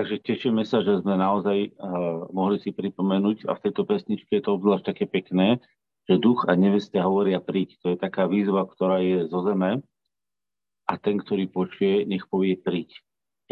[0.00, 4.40] Takže tešíme sa, že sme naozaj uh, mohli si pripomenúť a v tejto pesničke je
[4.40, 5.60] to obzvlášť také pekné,
[6.08, 7.76] že duch a neveste hovoria príď.
[7.84, 9.84] To je taká výzva, ktorá je zo zeme
[10.88, 12.96] a ten, ktorý počuje, nech povie príď.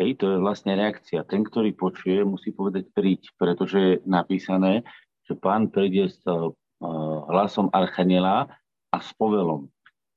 [0.01, 1.21] Hej, to je vlastne reakcia.
[1.29, 4.89] Ten, ktorý počuje, musí povedať príď, pretože je napísané,
[5.29, 6.49] že pán príde s uh,
[7.29, 8.49] hlasom archaniela
[8.89, 9.69] a s povelom,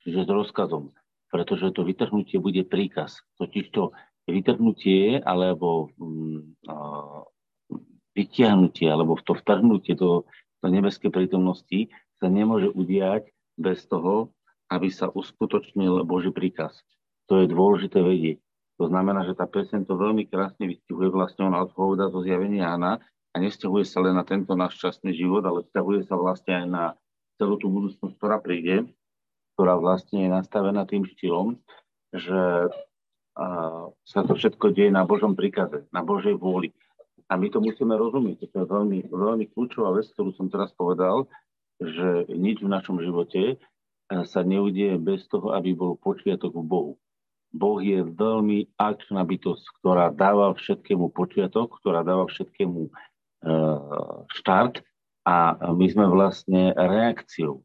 [0.07, 0.95] čiže s rozkazom,
[1.27, 3.19] pretože to vytrhnutie bude príkaz.
[3.35, 3.91] Totiž to
[4.29, 6.61] vytrhnutie alebo mm,
[8.13, 10.27] vytiahnutie alebo to vtrhnutie do,
[10.61, 11.89] do nebeskej prítomnosti
[12.21, 14.29] sa nemôže udiať bez toho,
[14.69, 16.79] aby sa uskutočnil Boží príkaz.
[17.27, 18.39] To je dôležité vedieť.
[18.79, 22.97] To znamená, že tá pesen to veľmi krásne vystihuje vlastne, ona odpoveda zo zjavenia Jana
[23.31, 26.83] a nevzťahuje sa len na tento náš časný život, ale vzťahuje sa vlastne aj na
[27.37, 28.89] celú tú budúcnosť, ktorá príde,
[29.55, 31.61] ktorá vlastne je nastavená tým štýlom,
[32.11, 32.73] že
[34.05, 36.71] sa to všetko deje na Božom príkaze, na Božej vôli.
[37.31, 38.51] A my to musíme rozumieť.
[38.51, 41.31] To je veľmi, veľmi kľúčová vec, ktorú som teraz povedal,
[41.79, 43.55] že nič v našom živote
[44.27, 46.93] sa neudieje bez toho, aby bol počiatok v Bohu.
[47.51, 52.91] Boh je veľmi akčná bytosť, ktorá dáva všetkému počiatok, ktorá dáva všetkému e,
[54.39, 54.79] štart
[55.27, 57.59] a my sme vlastne reakciou.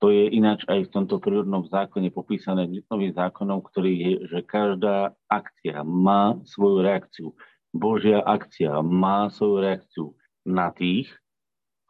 [0.00, 5.12] To je ináč aj v tomto prírodnom zákone popísané Newtonovým zákonom, ktorý je, že každá
[5.28, 7.28] akcia má svoju reakciu.
[7.68, 10.06] Božia akcia má svoju reakciu
[10.48, 11.12] na tých,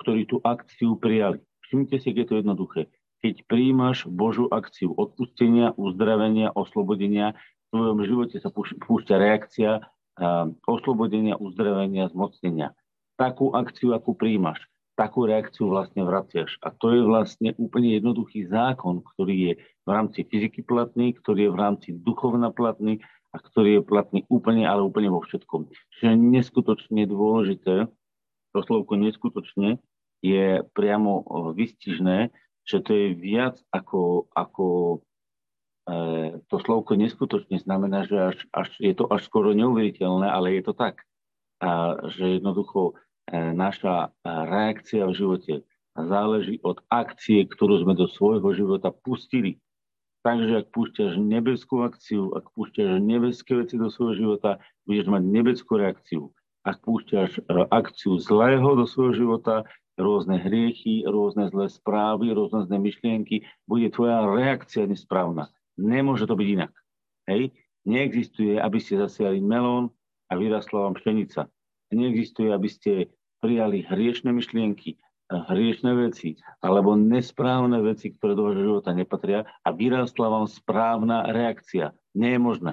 [0.03, 1.39] ktorí tú akciu prijali.
[1.71, 2.83] Všimnite si, keď je to jednoduché.
[3.23, 7.39] Keď príjmaš Božú akciu odpustenia, uzdravenia, oslobodenia,
[7.71, 9.87] v tvojom živote sa púšťa reakcia
[10.67, 12.75] oslobodenia, uzdravenia, zmocnenia.
[13.15, 14.67] Takú akciu, akú príjmaš
[15.01, 16.61] takú reakciu vlastne vraciaš.
[16.61, 21.55] A to je vlastne úplne jednoduchý zákon, ktorý je v rámci fyziky platný, ktorý je
[21.57, 23.01] v rámci duchovna platný
[23.33, 25.73] a ktorý je platný úplne, ale úplne vo všetkom.
[25.97, 27.89] Čiže neskutočne dôležité,
[28.53, 29.81] to slovko neskutočne
[30.21, 31.25] je priamo
[31.57, 32.29] vystižné,
[32.69, 34.67] že to je viac ako, ako
[35.89, 35.97] e,
[36.45, 40.75] to slovko neskutočne znamená, že až, až, je to až skoro neuveriteľné, ale je to
[40.77, 41.09] tak.
[41.65, 45.55] A, že jednoducho E, naša reakcia v živote
[45.97, 49.59] záleží od akcie, ktorú sme do svojho života pustili.
[50.21, 55.73] Takže ak púšťaš nebeskú akciu, ak púšťaš nebeské veci do svojho života, budeš mať nebeckú
[55.81, 56.23] reakciu.
[56.61, 57.43] Ak púšťaš e,
[57.73, 59.65] akciu zlého do svojho života,
[59.97, 65.49] rôzne hriechy, rôzne zlé správy, rôzne zlé myšlienky, bude tvoja reakcia nesprávna.
[65.81, 66.73] Nemôže to byť inak.
[67.25, 67.57] Hej?
[67.89, 69.89] Neexistuje, aby ste zasiali melón
[70.29, 71.49] a vyrastla vám pšenica.
[71.97, 72.93] Neexistuje, aby ste
[73.41, 80.27] prijali hriešne myšlienky, hriešne veci alebo nesprávne veci, ktoré do vášho života nepatria a vyrástla
[80.29, 81.97] vám správna reakcia.
[82.13, 82.73] Nie je možné.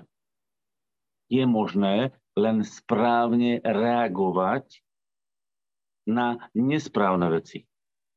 [1.31, 4.83] Je možné len správne reagovať
[6.07, 7.67] na nesprávne veci.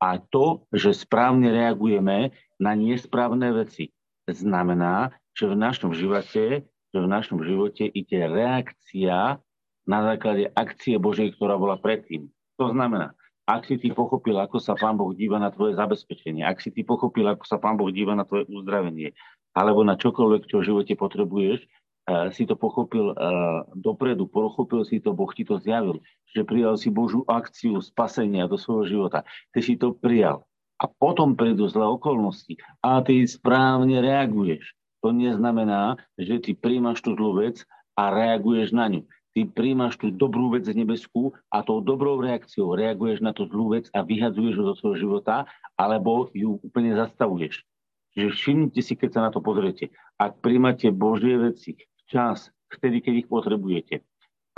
[0.01, 3.93] A to, že správne reagujeme na nesprávne veci,
[4.25, 9.43] znamená, že v našom živote, že v našom živote ide reakcia
[9.85, 12.31] na základe akcie Božej, ktorá bola predtým.
[12.61, 13.17] To znamená,
[13.49, 16.85] ak si ty pochopil, ako sa Pán Boh díva na tvoje zabezpečenie, ak si ty
[16.85, 19.17] pochopil, ako sa Pán Boh díva na tvoje uzdravenie,
[19.57, 25.01] alebo na čokoľvek, čo v živote potrebuješ, uh, si to pochopil uh, dopredu, pochopil si
[25.01, 26.05] to, Boh ti to zjavil,
[26.37, 29.25] že prijal si Božú akciu spasenia do svojho života.
[29.57, 30.45] Ty si to prijal.
[30.77, 34.77] A potom prídu zlé okolnosti a ty správne reaguješ.
[35.01, 37.65] To neznamená, že ty príjmaš tú zlú vec
[37.97, 39.03] a reaguješ na ňu
[39.35, 43.87] ty príjmaš tú dobrú vec nebeskú a tou dobrou reakciou reaguješ na tú zlú vec
[43.95, 45.47] a vyhadzuješ ju zo svojho života,
[45.79, 47.63] alebo ju úplne zastavuješ.
[48.11, 49.95] Čiže všimnite si, keď sa na to pozriete.
[50.19, 54.03] Ak príjmate Božie veci včas, vtedy, keď ich potrebujete,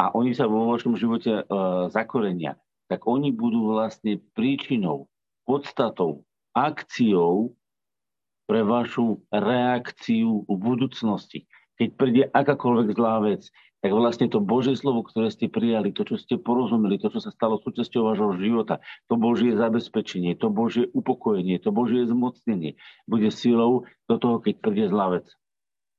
[0.01, 2.57] a oni sa vo vašom živote uh, zakorenia,
[2.89, 5.13] tak oni budú vlastne príčinou,
[5.45, 6.25] podstatou,
[6.57, 7.53] akciou
[8.49, 11.45] pre vašu reakciu v budúcnosti.
[11.81, 13.49] Keď príde akákoľvek zlá vec,
[13.83, 17.35] tak vlastne to Božie slovo, ktoré ste prijali, to, čo ste porozumeli, to, čo sa
[17.35, 18.79] stalo súčasťou vášho života,
[19.11, 22.79] to Božie zabezpečenie, to Božie upokojenie, to Božie zmocnenie
[23.11, 25.27] bude silou do toho, keď príde zlá vec.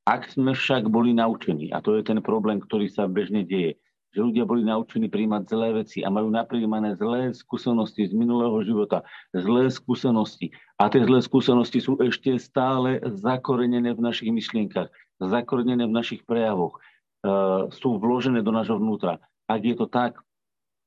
[0.08, 3.76] Ak sme však boli naučení, a to je ten problém, ktorý sa bežne deje,
[4.14, 9.02] že ľudia boli naučení príjmať zlé veci a majú napríjmané zlé skúsenosti z minulého života,
[9.34, 10.54] zlé skúsenosti.
[10.78, 14.88] A tie zlé skúsenosti sú ešte stále zakorenené v našich myšlienkach,
[15.22, 19.22] zakorenené v našich prejavoch uh, sú vložené do nášho vnútra.
[19.50, 20.18] Ak je to tak,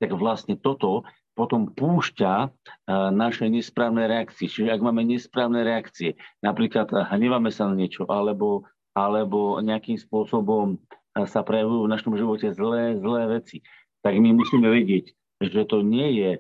[0.01, 1.05] tak vlastne toto
[1.37, 2.51] potom púšťa uh,
[3.13, 4.49] naše nesprávne reakcie.
[4.49, 8.65] Čiže ak máme nesprávne reakcie, napríklad hneváme sa na niečo, alebo,
[8.97, 10.81] alebo nejakým spôsobom
[11.17, 13.65] sa prejavujú v našom živote zlé, zlé veci,
[14.05, 16.31] tak my musíme vedieť, že to nie je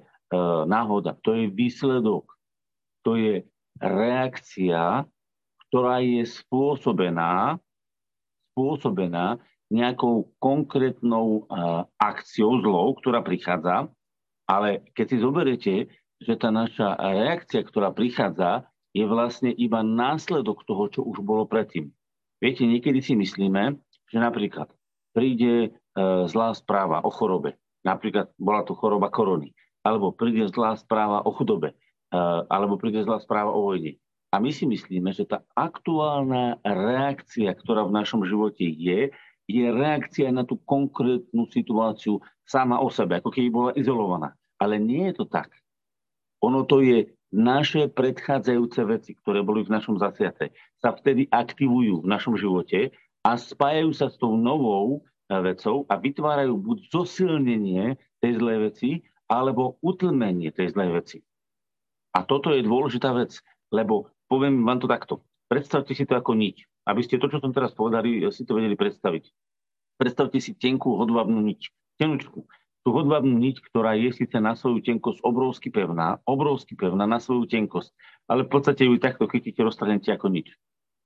[0.69, 2.29] náhoda, to je výsledok,
[3.01, 3.35] to je
[3.81, 5.09] reakcia,
[5.69, 7.57] ktorá je spôsobená,
[8.57, 9.37] spôsobená
[9.69, 13.93] nejakou konkrétnou uh, akciou zlou, ktorá prichádza,
[14.49, 15.75] ale keď si zoberiete,
[16.17, 18.65] že tá naša reakcia, ktorá prichádza,
[18.97, 21.93] je vlastne iba následok toho, čo už bolo predtým.
[22.41, 23.77] Viete, niekedy si myslíme,
[24.09, 24.73] že napríklad
[25.13, 25.71] príde e,
[26.25, 29.53] zlá správa o chorobe, napríklad bola to choroba korony,
[29.85, 31.77] alebo príde zlá správa o chudobe,
[32.09, 32.19] e,
[32.49, 34.01] alebo príde zlá správa o vojne.
[34.37, 39.09] A my si myslíme, že tá aktuálna reakcia, ktorá v našom živote je,
[39.49, 44.37] je reakcia na tú konkrétnu situáciu sama o sebe, ako keby bola izolovaná.
[44.61, 45.49] Ale nie je to tak.
[46.45, 50.53] Ono to je naše predchádzajúce veci, ktoré boli v našom zasiate,
[50.85, 52.93] sa vtedy aktivujú v našom živote
[53.25, 58.91] a spájajú sa s tou novou eh, vecou a vytvárajú buď zosilnenie tej zlej veci,
[59.33, 61.19] alebo utlmenie tej zlej veci.
[62.13, 63.41] A toto je dôležitá vec,
[63.73, 65.25] lebo poviem vám to takto.
[65.47, 68.79] Predstavte si to ako niť aby ste to, čo som teraz povedali, si to vedeli
[68.79, 69.27] predstaviť.
[69.99, 71.61] Predstavte si tenkú hodvabnú niť.
[71.99, 72.47] Tenučku.
[72.87, 77.51] Tú hodvabnú niť, ktorá je síce na svoju tenkosť obrovsky pevná, obrovsky pevná na svoju
[77.51, 77.91] tenkosť,
[78.31, 80.55] ale v podstate ju takto chytíte, roztrhnete ako nič.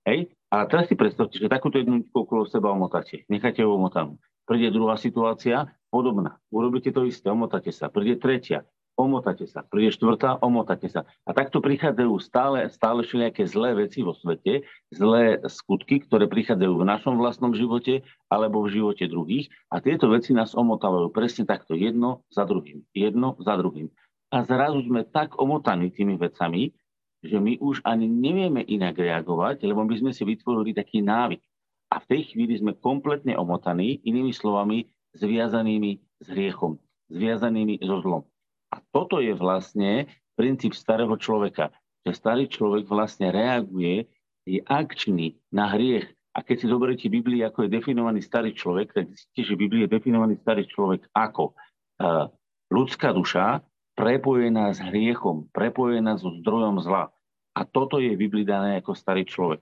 [0.04, 0.28] Hej?
[0.52, 3.24] A teraz si predstavte, že takúto jednu ničku okolo seba omotáte.
[3.32, 4.20] Necháte ju omotanú.
[4.44, 6.36] Príde druhá situácia, podobná.
[6.52, 7.88] Urobíte to isté, omotáte sa.
[7.88, 8.68] Príde tretia,
[9.00, 9.64] omotate sa.
[9.64, 11.08] Príde štvrtá, omotate sa.
[11.24, 16.88] A takto prichádzajú stále, stále všelijaké zlé veci vo svete, zlé skutky, ktoré prichádzajú v
[16.88, 19.48] našom vlastnom živote alebo v živote druhých.
[19.72, 23.88] A tieto veci nás omotávajú presne takto, jedno za druhým, jedno za druhým.
[24.30, 26.70] A zrazu sme tak omotaní tými vecami,
[27.20, 31.42] že my už ani nevieme inak reagovať, lebo my sme si vytvorili taký návyk.
[31.90, 34.86] A v tej chvíli sme kompletne omotaní, inými slovami,
[35.18, 36.78] zviazanými s hriechom,
[37.10, 38.22] zviazanými so zlom.
[38.70, 40.06] A toto je vlastne
[40.38, 41.74] princíp starého človeka,
[42.06, 44.08] že starý človek vlastne reaguje,
[44.48, 46.08] je akčný na hriech.
[46.30, 49.94] A keď si zoberiete Biblii, ako je definovaný starý človek, tak zistíte, že Biblii je
[49.94, 52.30] definovaný starý človek ako uh,
[52.70, 53.66] ľudská duša,
[53.98, 57.10] prepojená s hriechom, prepojená so zdrojom zla.
[57.52, 59.60] A toto je v Biblii dané ako starý človek.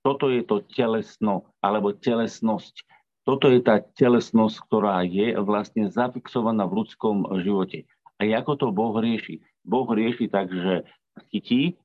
[0.00, 2.88] Toto je to telesno, alebo telesnosť.
[3.28, 7.84] Toto je tá telesnosť, ktorá je vlastne zafixovaná v ľudskom živote.
[8.20, 9.40] A ako to Boh rieši?
[9.64, 10.84] Boh rieši tak, že
[11.32, 11.80] chytí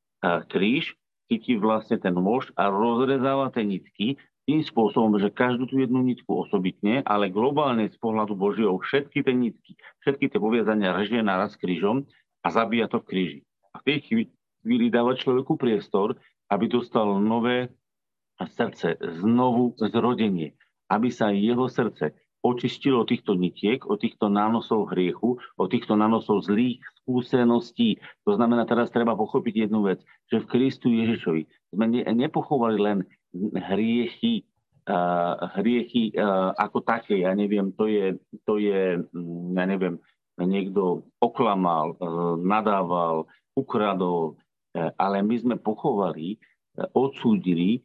[0.51, 0.93] kríž,
[1.31, 6.29] chytí vlastne ten môž a rozrezáva tie nitky tým spôsobom, že každú tú jednu nitku
[6.29, 9.73] osobitne, ale globálne z pohľadu Božieho všetky tie nitky,
[10.05, 12.05] všetky tie poviazania režie naraz krížom
[12.45, 13.39] a zabíja to v kríži.
[13.73, 16.13] A v tej chvíli dáva človeku priestor,
[16.53, 17.73] aby dostal nové
[18.37, 20.53] srdce, znovu zrodenie,
[20.93, 22.13] aby sa jeho srdce
[22.45, 27.97] očistilo od týchto nitiek, od týchto nánosov hriechu, od týchto nánosov zlých skúseností.
[28.29, 32.97] To znamená, teraz treba pochopiť jednu vec, že v Kristu Ježišovi sme ne, nepochovali len
[33.57, 34.45] hriechy,
[34.85, 38.13] uh, hriechy uh, ako také, ja neviem, to je,
[38.45, 39.97] to je, mm, ja neviem,
[40.37, 43.25] niekto oklamal, uh, nadával,
[43.57, 44.37] ukradol,
[44.77, 46.37] uh, ale my sme pochovali,
[46.77, 47.81] uh, odsúdili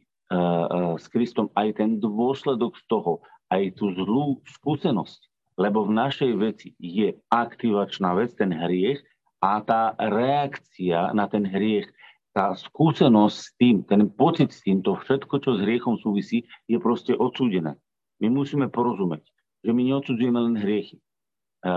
[0.95, 3.19] s Kristom aj ten dôsledok z toho,
[3.51, 5.19] aj tú zlú skúsenosť.
[5.59, 9.03] Lebo v našej veci je aktivačná vec, ten hriech,
[9.41, 11.89] a tá reakcia na ten hriech,
[12.31, 16.79] tá skúsenosť s tým, ten pocit s tým, to všetko, čo s hriechom súvisí, je
[16.79, 17.75] proste odsúdené.
[18.23, 19.25] My musíme porozumieť,
[19.65, 21.01] že my neodsudzujeme len hriechy.
[21.01, 21.01] E,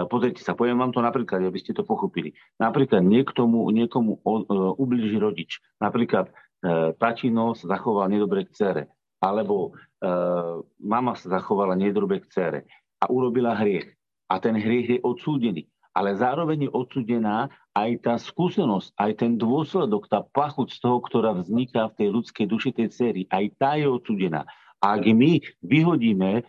[0.07, 2.37] pozrite sa, poviem vám to napríklad, aby ste to pochopili.
[2.61, 4.21] Napríklad niektomu, niekomu e,
[4.79, 5.59] ubliží rodič.
[5.83, 6.33] Napríklad e,
[7.01, 8.83] tatino sa zachoval nedobre k cere
[9.25, 10.09] alebo e,
[10.85, 12.61] mama sa zachovala nedrobe k cére
[13.01, 13.89] a urobila hriech.
[14.29, 15.65] A ten hriech je odsúdený.
[15.95, 21.33] Ale zároveň je odsúdená aj tá skúsenosť, aj ten dôsledok, tá pachuť z toho, ktorá
[21.39, 24.45] vzniká v tej ľudskej duši tej céry, aj tá je odsúdená.
[24.85, 26.45] A ak my vyhodíme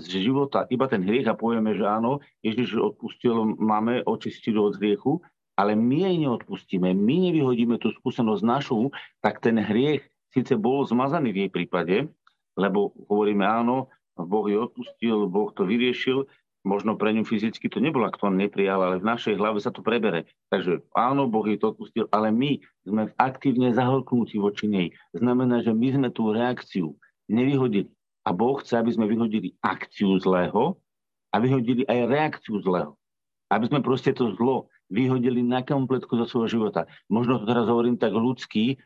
[0.00, 5.20] z života iba ten hriech a povieme, že áno, Ježiš odpustil, máme očistil od hriechu,
[5.60, 8.88] ale my jej neodpustíme, my nevyhodíme tú skúsenosť našu,
[9.20, 11.96] tak ten hriech síce bol zmazaný v jej prípade,
[12.60, 16.28] lebo hovoríme áno, Boh ju odpustil, Boh to vyriešil,
[16.66, 19.70] možno pre ňu fyzicky to nebolo, ak to on neprijal, ale v našej hlave sa
[19.70, 20.26] to prebere.
[20.50, 24.86] Takže áno, Boh jej to odpustil, ale my sme aktívne zahlknutí voči nej.
[25.14, 26.98] Znamená, že my sme tú reakciu
[27.30, 27.92] nevyhodili.
[28.26, 30.74] A Boh chce, aby sme vyhodili akciu zlého
[31.30, 32.98] a vyhodili aj reakciu zlého.
[33.46, 36.90] Aby sme proste to zlo vyhodili na kompletku zo svojho života.
[37.06, 38.82] Možno to teraz hovorím tak ľudský,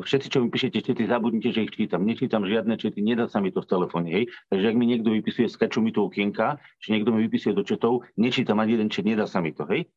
[0.00, 2.08] všetci, čo mi píšete čety, zabudnite, že ich čítam.
[2.08, 4.08] Nečítam žiadne čety, nedá sa mi to v telefóne.
[4.08, 4.32] Hej?
[4.48, 8.08] Takže ak mi niekto vypisuje, skaču mi to okienka, že niekto mi vypisuje do četov,
[8.16, 9.68] nečítam ani jeden čet, nedá sa mi to.
[9.68, 9.92] Hej?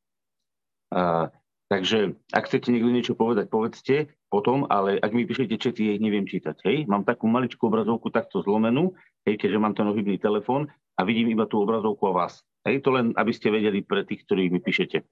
[0.91, 1.31] Uh,
[1.71, 6.27] takže ak chcete niekto niečo povedať, povedzte potom, ale ak mi píšete čety, ich neviem
[6.27, 6.59] čítať.
[6.67, 6.91] Hej?
[6.91, 8.91] Mám takú maličkú obrazovku takto zlomenú,
[9.23, 10.67] hej, keďže mám ten ohybný telefón
[10.99, 12.43] a vidím iba tú obrazovku a vás.
[12.67, 12.83] Hej?
[12.83, 15.07] To len, aby ste vedeli pre tých, ktorí mi píšete.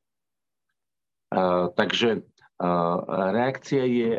[1.31, 2.27] Uh, takže
[3.33, 4.11] reakcia je,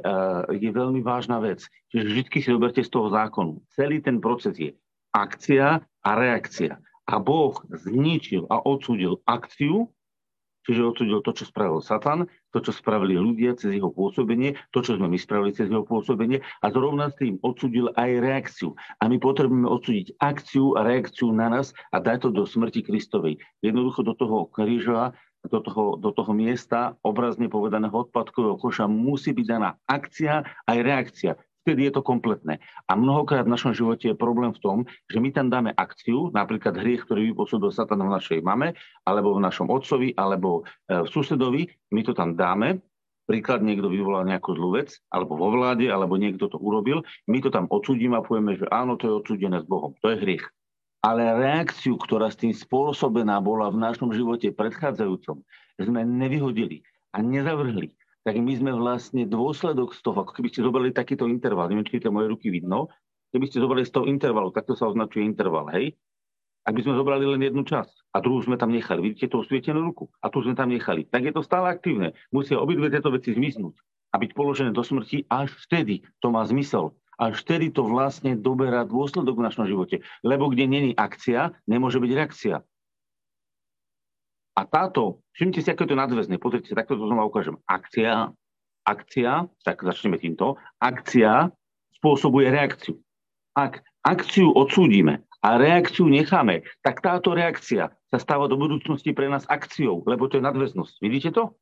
[0.51, 1.63] je veľmi vážna vec.
[1.95, 3.63] Čiže vždy si zoberte z toho zákonu.
[3.71, 4.75] Celý ten proces je
[5.15, 6.83] akcia a reakcia.
[7.07, 9.91] A Boh zničil a odsúdil akciu,
[10.63, 14.95] čiže odsúdil to, čo spravil Satan, to, čo spravili ľudia cez jeho pôsobenie, to, čo
[14.95, 18.79] sme my spravili cez jeho pôsobenie a zrovna s tým odsúdil aj reakciu.
[19.03, 23.43] A my potrebujeme odsúdiť akciu a reakciu na nás a dať to do smrti Kristovej.
[23.59, 25.13] Jednoducho do toho kríža
[25.51, 31.33] do toho, do toho miesta obrazne povedaného odpadkového koša musí byť daná akcia aj reakcia.
[31.63, 32.59] Vtedy je to kompletné.
[32.91, 36.75] A mnohokrát v našom živote je problém v tom, že my tam dáme akciu, napríklad
[36.75, 38.75] hriech, ktorý vypôsobil Satan v našej mame,
[39.07, 42.83] alebo v našom otcovi, alebo e, v susedovi, my to tam dáme,
[43.31, 47.55] príklad niekto vyvolal nejakú zlú vec, alebo vo vláde, alebo niekto to urobil, my to
[47.55, 49.95] tam odsudíme a povieme, že áno, to je odsudené s Bohom.
[50.03, 50.43] To je hriech
[51.03, 55.43] ale reakciu, ktorá s tým spôsobená bola v našom živote predchádzajúcom,
[55.83, 57.91] sme nevyhodili a nezavrhli,
[58.23, 61.99] tak my sme vlastne dôsledok z toho, ako keby ste zobrali takýto interval, neviem, či
[61.99, 62.87] tie moje ruky vidno,
[63.35, 65.99] keby ste zobrali z toho intervalu, takto sa označuje interval, hej?
[66.63, 69.83] Ak by sme zobrali len jednu časť a druhú sme tam nechali, vidíte tú osvietenú
[69.83, 70.07] ruku?
[70.23, 72.15] A tu sme tam nechali, tak je to stále aktívne.
[72.31, 73.75] Musia obidve tieto veci zmiznúť
[74.15, 76.07] a byť položené do smrti, až vtedy.
[76.23, 80.01] To má zmysel až vtedy to vlastne doberá dôsledok v našom živote.
[80.25, 82.57] Lebo kde není akcia, nemôže byť reakcia.
[84.53, 87.57] A táto, všimnite si, ako je to nadväzné, pozrite, takto to znova ukážem.
[87.65, 88.37] Akcia,
[88.85, 91.49] akcia, tak začneme týmto, akcia
[91.97, 93.01] spôsobuje reakciu.
[93.57, 99.49] Ak akciu odsúdime a reakciu necháme, tak táto reakcia sa stáva do budúcnosti pre nás
[99.49, 100.95] akciou, lebo to je nadväznosť.
[101.01, 101.57] Vidíte to?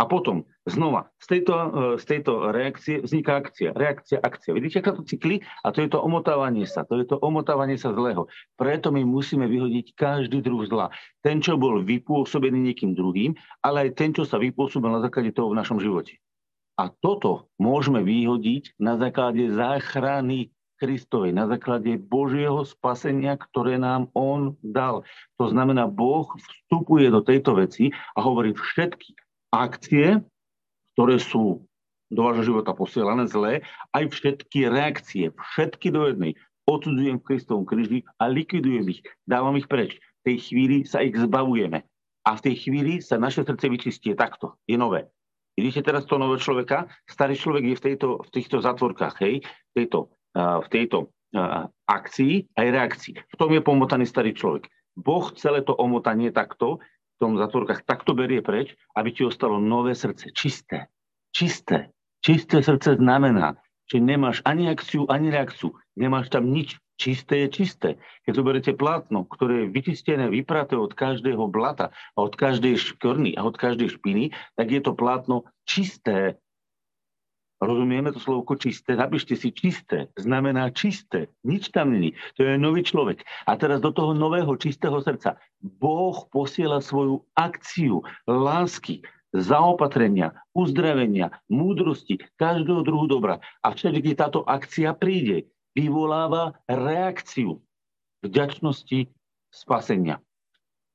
[0.00, 1.68] A potom znova z tejto, e,
[2.00, 3.76] z tejto reakcie vzniká akcia.
[3.76, 4.56] Reakcia, akcia.
[4.56, 5.44] Vidíte, ako to cykli?
[5.60, 6.88] A to je to omotávanie sa.
[6.88, 8.24] To je to omotávanie sa zlého.
[8.56, 10.88] Preto my musíme vyhodiť každý druh zla.
[11.20, 15.52] Ten, čo bol vypôsobený niekým druhým, ale aj ten, čo sa vypôsobil na základe toho
[15.52, 16.16] v našom živote.
[16.80, 20.48] A toto môžeme vyhodiť na základe záchrany
[20.80, 25.04] Kristovej, na základe Božieho spasenia, ktoré nám On dal.
[25.36, 29.12] To znamená, Boh vstupuje do tejto veci a hovorí všetky
[29.50, 30.22] akcie,
[30.94, 31.66] ktoré sú
[32.10, 33.62] do vášho života posielané zlé,
[33.94, 36.34] aj všetky reakcie, všetky do jednej,
[36.66, 39.98] odsudzujem v Kristovom kríži a likvidujem ich, dávam ich preč.
[40.26, 41.86] V tej chvíli sa ich zbavujeme.
[42.26, 44.60] A v tej chvíli sa naše srdce vyčistie takto.
[44.68, 45.08] Je nové.
[45.56, 46.86] Vidíte teraz toho nového človeka?
[47.08, 49.40] Starý človek je v, tejto, v týchto zatvorkách, hej?
[49.42, 51.10] V tejto, v tejto
[51.88, 53.14] akcii aj reakcii.
[53.16, 54.68] V tom je pomotaný starý človek.
[54.98, 56.82] Boh celé to omotanie takto
[57.20, 60.88] tom zatvorkách takto berie preč, aby ti ostalo nové srdce, čisté.
[61.30, 61.92] Čisté.
[62.24, 65.76] Čisté srdce znamená, že nemáš ani akciu, ani reakciu.
[66.00, 66.80] Nemáš tam nič.
[67.00, 67.88] Čisté je čisté.
[68.28, 73.56] Keď zoberiete plátno, ktoré je vyčistené, vypraté od každého blata, od každej škvrny a od
[73.56, 76.36] každej špiny, tak je to plátno čisté.
[77.60, 78.96] Rozumieme to slovko čisté?
[78.96, 80.08] Napíšte si čisté.
[80.16, 81.28] Znamená čisté.
[81.44, 82.16] Nič tam není.
[82.40, 83.20] To je nový človek.
[83.44, 89.04] A teraz do toho nového čistého srdca Boh posiela svoju akciu lásky,
[89.36, 93.44] zaopatrenia, uzdravenia, múdrosti, každého druhu dobra.
[93.60, 97.60] A vtedy, keď táto akcia príde, vyvoláva reakciu
[98.24, 99.12] vďačnosti
[99.52, 100.16] spasenia.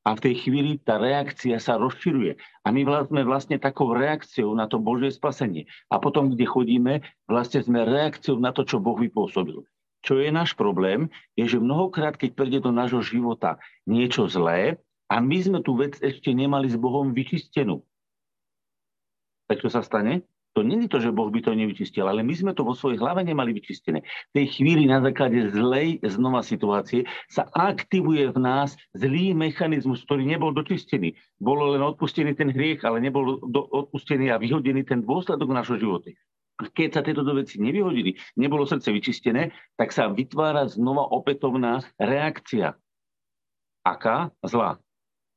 [0.05, 2.37] A v tej chvíli tá reakcia sa rozširuje.
[2.61, 5.65] A my sme vlastne takou reakciou na to Božie spasenie.
[5.89, 6.93] A potom, kde chodíme,
[7.25, 9.65] vlastne sme reakciou na to, čo Boh vypôsobil.
[10.05, 13.57] Čo je náš problém, je, že mnohokrát, keď príde do nášho života
[13.89, 14.77] niečo zlé,
[15.09, 17.85] a my sme tú vec ešte nemali s Bohom vyčistenú.
[19.45, 20.25] Tak čo sa stane?
[20.55, 23.27] To není to, že Boh by to nevyčistil, ale my sme to vo svojej hlave
[23.27, 24.07] nemali vyčistené.
[24.31, 30.23] V tej chvíli na základe zlej znova situácie sa aktivuje v nás zlý mechanizmus, ktorý
[30.23, 31.11] nebol dočistený.
[31.43, 35.75] Bolo len odpustený ten hriech, ale nebol do, odpustený a vyhodený ten dôsledok v našom
[35.75, 36.15] živote.
[36.55, 42.79] Keď sa tieto veci nevyhodili, nebolo srdce vyčistené, tak sa vytvára znova opätovná reakcia.
[43.83, 44.31] Aká?
[44.39, 44.79] Zlá.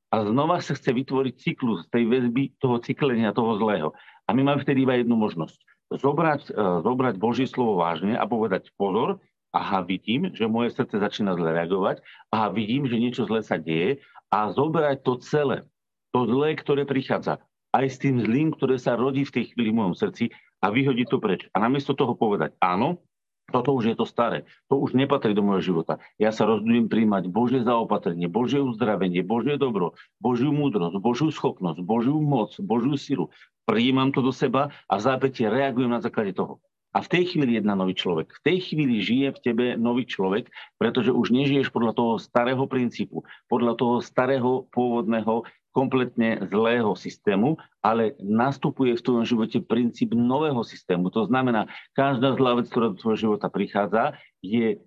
[0.08, 3.92] A znova sa chce vytvoriť cyklus tej väzby, toho cyklenia, toho zlého.
[4.28, 5.56] A my máme vtedy iba jednu možnosť.
[5.88, 9.16] Zobrať, e, zobrať Božie slovo vážne a povedať pozor,
[9.56, 14.04] aha, vidím, že moje srdce začína zle reagovať, aha, vidím, že niečo zle sa deje
[14.28, 15.64] a zobrať to celé,
[16.12, 17.40] to zlé, ktoré prichádza,
[17.72, 20.28] aj s tým zlým, ktoré sa rodí v tej chvíli v mojom srdci
[20.60, 21.48] a vyhodiť to preč.
[21.56, 23.00] A namiesto toho povedať, áno,
[23.48, 24.44] toto už je to staré.
[24.68, 25.96] To už nepatrí do môjho života.
[26.20, 32.20] Ja sa rozhodujem príjmať Božie zaopatrenie, Božie uzdravenie, Božie dobro, Božiu múdrosť, Božiu schopnosť, Božiu
[32.20, 33.32] moc, Božiu silu.
[33.64, 36.60] Prijímam to do seba a v zápäti reagujem na základe toho.
[36.96, 38.32] A v tej chvíli jedna nový človek.
[38.32, 40.48] V tej chvíli žije v tebe nový človek,
[40.80, 45.44] pretože už nežiješ podľa toho starého princípu, podľa toho starého pôvodného
[45.78, 51.14] kompletne zlého systému, ale nastupuje v tvojom živote princíp nového systému.
[51.14, 54.82] To znamená, každá zlá vec, ktorá do tvojho života prichádza, je,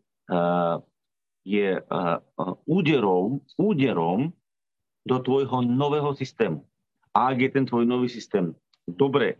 [1.47, 1.69] je
[2.67, 4.35] úderom, úderom
[5.07, 6.67] do tvojho nového systému.
[7.15, 8.51] A ak je ten tvoj nový systém
[8.83, 9.39] dobre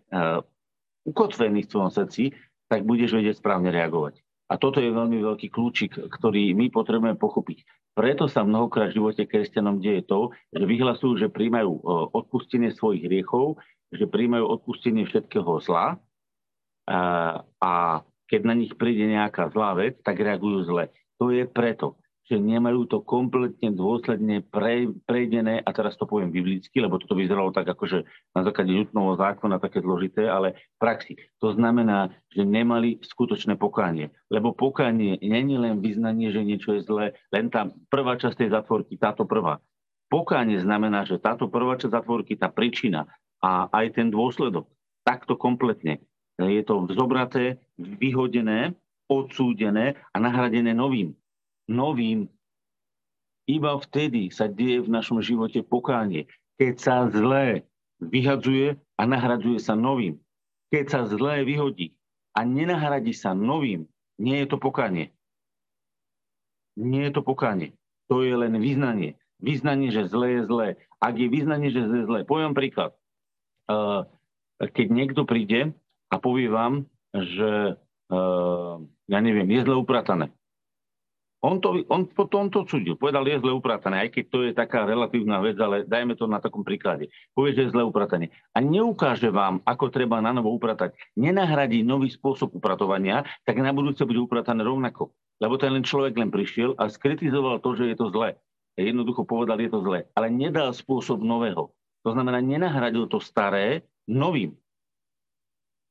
[1.04, 2.32] ukotvený v tvojom srdci,
[2.72, 4.24] tak budeš vedieť správne reagovať.
[4.48, 7.81] A toto je veľmi veľký kľúčik, ktorý my potrebujeme pochopiť.
[7.92, 11.82] Preto sa mnohokrát v živote kresťanom deje to, že vyhlasujú, že príjmajú e,
[12.16, 13.60] odpustenie svojich hriechov,
[13.92, 16.00] že príjmajú odpustenie všetkého zla
[16.88, 17.00] a,
[17.60, 17.72] a
[18.32, 20.88] keď na nich príde nejaká zlá vec, tak reagujú zle.
[21.20, 22.01] To je preto,
[22.32, 27.52] že nemajú to kompletne dôsledne pre, prejdené, a teraz to poviem biblicky, lebo toto vyzeralo
[27.52, 31.14] tak akože na základe Newtonovho zákona také zložité, ale v praxi.
[31.44, 34.16] To znamená, že nemali skutočné pokánie.
[34.32, 38.96] Lebo pokánie není len vyznanie, že niečo je zlé, len tá prvá časť tej zatvorky,
[38.96, 39.60] táto prvá.
[40.08, 43.12] Pokánie znamená, že táto prvá časť zatvorky, tá príčina
[43.44, 44.72] a aj ten dôsledok,
[45.04, 46.00] takto kompletne.
[46.40, 48.72] Je to zobraté, vyhodené,
[49.12, 51.12] odsúdené a nahradené novým
[51.72, 52.28] novým.
[53.48, 56.28] Iba vtedy sa deje v našom živote pokánie,
[56.60, 57.64] keď sa zlé
[58.04, 60.20] vyhadzuje a nahradzuje sa novým.
[60.72, 61.96] Keď sa zlé vyhodí
[62.36, 63.88] a nenahradí sa novým,
[64.20, 65.12] nie je to pokánie.
[66.80, 67.76] Nie je to pokánie.
[68.08, 69.20] To je len vyznanie.
[69.42, 70.68] Vyznanie, že zlé je zlé.
[71.02, 72.96] Ak je vyznanie, že zlé je zlé, poviem príklad.
[74.62, 75.74] Keď niekto príde
[76.08, 77.76] a povie vám, že
[79.12, 80.32] ja neviem, je zle upratané.
[81.42, 82.94] On, to, on potom to odsudil.
[82.94, 86.38] Povedal, je zle upratané, aj keď to je taká relatívna vec, ale dajme to na
[86.38, 87.10] takom príklade.
[87.34, 88.30] Povie, že je zle upratané.
[88.54, 90.94] A neukáže vám, ako treba na novo upratať.
[91.18, 95.18] Nenahradí nový spôsob upratovania, tak na budúce bude upratané rovnako.
[95.42, 98.38] Lebo ten len človek len prišiel a skritizoval to, že je to zle.
[98.78, 100.06] Jednoducho povedal, je to zle.
[100.14, 101.74] Ale nedal spôsob nového.
[102.06, 104.54] To znamená, nenahradil to staré novým.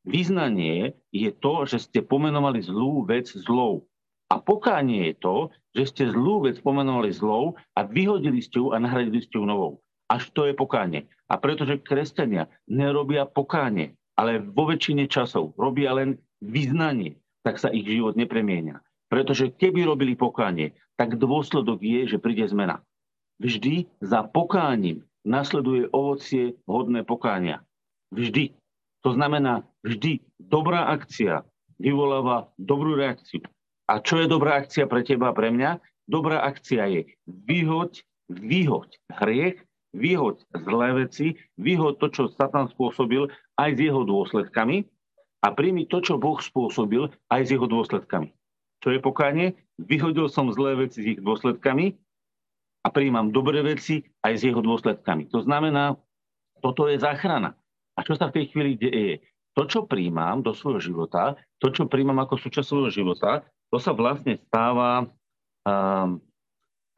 [0.06, 3.89] Význanie je to, že ste pomenovali zlú vec zlou.
[4.30, 5.36] A pokánie je to,
[5.74, 9.82] že ste zlú vec pomenovali zlou a vyhodili ste ju a nahradili ste ju novou.
[10.06, 11.10] Až to je pokánie.
[11.26, 17.86] A pretože kresťania nerobia pokánie, ale vo väčšine časov robia len vyznanie, tak sa ich
[17.86, 18.82] život nepremienia.
[19.10, 22.82] Pretože keby robili pokánie, tak dôsledok je, že príde zmena.
[23.42, 27.66] Vždy za pokáním nasleduje ovocie hodné pokánia.
[28.14, 28.54] Vždy.
[29.00, 31.42] To znamená, vždy dobrá akcia
[31.80, 33.40] vyvoláva dobrú reakciu.
[33.90, 35.83] A čo je dobrá akcia pre teba a pre mňa?
[36.07, 39.59] Dobrá akcia je vyhoď, vyhoď hriech,
[39.90, 43.26] vyhoď zlé veci, vyhoď to, čo Satan spôsobil
[43.59, 44.87] aj s jeho dôsledkami
[45.42, 48.31] a príjmi to, čo Boh spôsobil aj s jeho dôsledkami.
[48.79, 49.59] Čo je pokánie?
[49.83, 51.98] Vyhodil som zlé veci s ich dôsledkami
[52.87, 55.29] a príjmam dobré veci aj s jeho dôsledkami.
[55.35, 55.98] To znamená,
[56.62, 57.59] toto je záchrana.
[57.98, 59.20] A čo sa v tej chvíli deje?
[59.59, 63.94] To, čo príjmam do svojho života, to, čo príjmam ako súčasť svojho života, to sa
[63.94, 65.06] vlastne stáva
[65.66, 66.09] uh,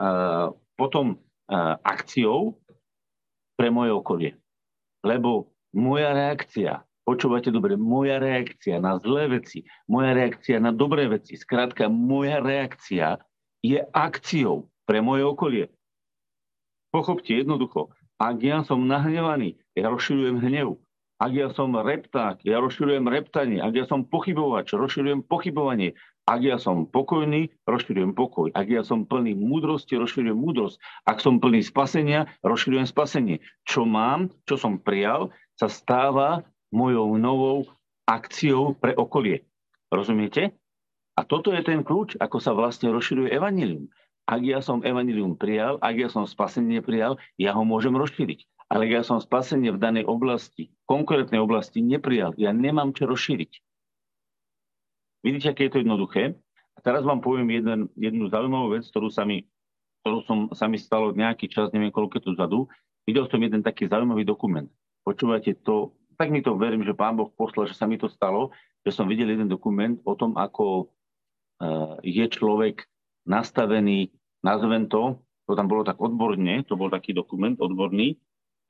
[0.00, 1.20] uh, potom
[1.52, 2.56] uh, akciou
[3.54, 4.32] pre moje okolie.
[5.04, 11.36] Lebo moja reakcia, počúvate dobre, moja reakcia na zlé veci, moja reakcia na dobré veci,
[11.36, 13.20] skrátka, moja reakcia
[13.62, 15.64] je akciou pre moje okolie.
[16.92, 20.76] Pochopte jednoducho, ak ja som nahnevaný, ja rozširujem hnev.
[21.22, 23.62] Ak ja som repták, ja rozširujem reptanie.
[23.62, 25.94] Ak ja som pochybovač, rozširujem pochybovanie.
[26.22, 28.54] Ak ja som pokojný, rozširujem pokoj.
[28.54, 30.78] Ak ja som plný múdrosti, rozširujem múdrosť.
[31.02, 33.42] Ak som plný spasenia, rozširujem spasenie.
[33.66, 37.66] Čo mám, čo som prijal, sa stáva mojou novou
[38.06, 39.42] akciou pre okolie.
[39.90, 40.54] Rozumiete?
[41.18, 43.90] A toto je ten kľúč, ako sa vlastne rozširuje evanilium.
[44.24, 48.46] Ak ja som evanilium prijal, ak ja som spasenie prijal, ja ho môžem rozšíriť.
[48.72, 53.71] Ale ak ja som spasenie v danej oblasti, konkrétnej oblasti neprijal, ja nemám čo rozšíriť.
[55.22, 56.34] Vidíte, aké je to jednoduché?
[56.74, 59.46] A teraz vám poviem jeden, jednu zaujímavú vec, ktorú sa mi,
[60.02, 62.66] ktorú som, sa mi stalo nejaký čas, neviem koľko tu zadu.
[63.06, 64.66] Videl som jeden taký zaujímavý dokument.
[65.06, 68.50] Počúvate to, tak mi to verím, že pán Boh poslal, že sa mi to stalo,
[68.82, 70.90] že som videl jeden dokument o tom, ako
[71.62, 72.82] uh, je človek
[73.22, 74.10] nastavený,
[74.42, 78.18] nazvem to, to tam bolo tak odborne, to bol taký dokument odborný,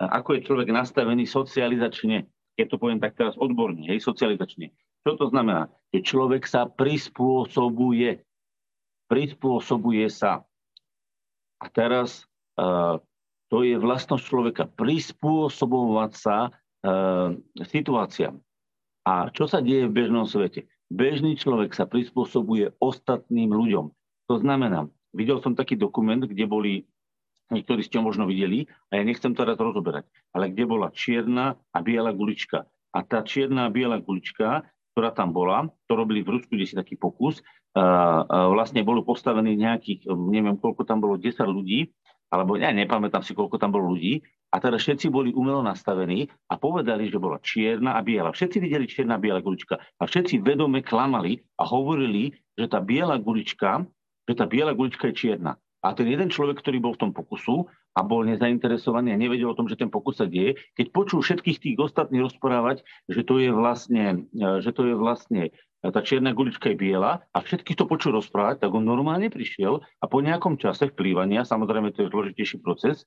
[0.00, 2.28] uh, ako je človek nastavený socializačne.
[2.52, 4.76] keď to poviem tak teraz odborne, hej, socializačne.
[5.08, 5.72] Čo to znamená?
[5.92, 8.24] Človek sa prispôsobuje.
[9.12, 10.40] Prispôsobuje sa.
[11.60, 12.24] A teraz
[12.56, 12.96] uh,
[13.52, 14.64] to je vlastnosť človeka.
[14.72, 18.40] Prispôsobovať sa uh, situáciám.
[19.04, 20.64] A čo sa deje v bežnom svete?
[20.88, 23.92] Bežný človek sa prispôsobuje ostatným ľuďom.
[24.32, 26.72] To znamená, videl som taký dokument, kde boli
[27.52, 31.78] niektorí ste ho možno videli, a ja nechcem teraz rozoberať, ale kde bola čierna a
[31.84, 32.64] biela gulička.
[32.96, 36.76] A tá čierna a biela gulička, ktorá tam bola, to robili v Rusku, kde si
[36.76, 37.40] taký pokus,
[37.72, 41.88] vlastne bolo postavený nejakých, neviem koľko tam bolo, 10 ľudí,
[42.32, 44.20] alebo ja nepamätám si, koľko tam bolo ľudí,
[44.52, 48.36] a teda všetci boli umelo nastavení a povedali, že bola čierna a biela.
[48.36, 53.16] Všetci videli čierna a biela gulička a všetci vedome klamali a hovorili, že tá biela
[53.16, 53.88] gulička,
[54.28, 55.56] že tá biela gulička je čierna.
[55.82, 57.66] A ten jeden človek, ktorý bol v tom pokusu
[57.98, 61.58] a bol nezainteresovaný a nevedel o tom, že ten pokus sa deje, keď počul všetkých
[61.58, 65.50] tých ostatných rozprávať, že to je vlastne, že to je vlastne
[65.82, 70.04] tá čierna gulička je biela a všetkých to počul rozprávať, tak on normálne prišiel a
[70.06, 73.02] po nejakom čase vplývania, samozrejme to je zložitejší proces,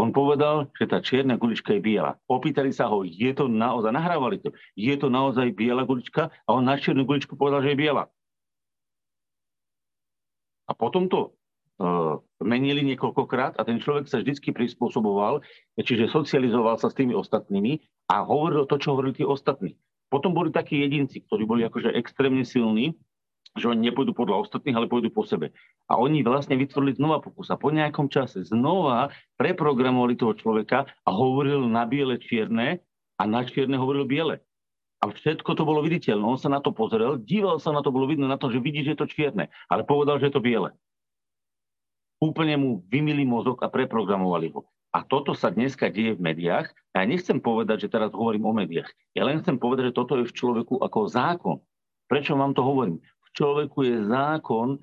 [0.00, 2.18] on povedal, že tá čierna gulička je biela.
[2.26, 6.64] Opýtali sa ho, je to naozaj, nahrávali to, je to naozaj biela gulička a on
[6.64, 8.08] na čiernu guličku povedal, že je biela.
[10.64, 11.36] A potom to
[12.38, 15.42] menili niekoľkokrát a ten človek sa vždy prispôsoboval,
[15.74, 19.74] čiže socializoval sa s tými ostatnými a hovoril to, čo hovorili tí ostatní.
[20.12, 22.94] Potom boli takí jedinci, ktorí boli akože extrémne silní,
[23.54, 25.54] že oni nepôjdu podľa ostatných, ale pôjdu po sebe.
[25.90, 31.10] A oni vlastne vytvorili znova pokus a po nejakom čase znova preprogramovali toho človeka a
[31.10, 32.82] hovoril na biele čierne
[33.18, 34.42] a na čierne hovoril biele.
[35.02, 36.24] A všetko to bolo viditeľné.
[36.24, 38.82] On sa na to pozrel, díval sa na to, bolo vidno na to, že vidí,
[38.82, 40.74] že je to čierne, ale povedal, že je to biele
[42.24, 44.64] úplne mu vymili mozog a preprogramovali ho.
[44.94, 46.70] A toto sa dneska deje v médiách.
[46.94, 48.88] A ja nechcem povedať, že teraz hovorím o médiách.
[49.12, 51.56] Ja len chcem povedať, že toto je v človeku ako zákon.
[52.06, 53.02] Prečo vám to hovorím?
[53.02, 54.78] V človeku je zákon,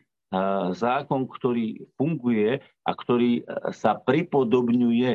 [0.75, 5.11] zákon, ktorý funguje a ktorý sa pripodobňuje.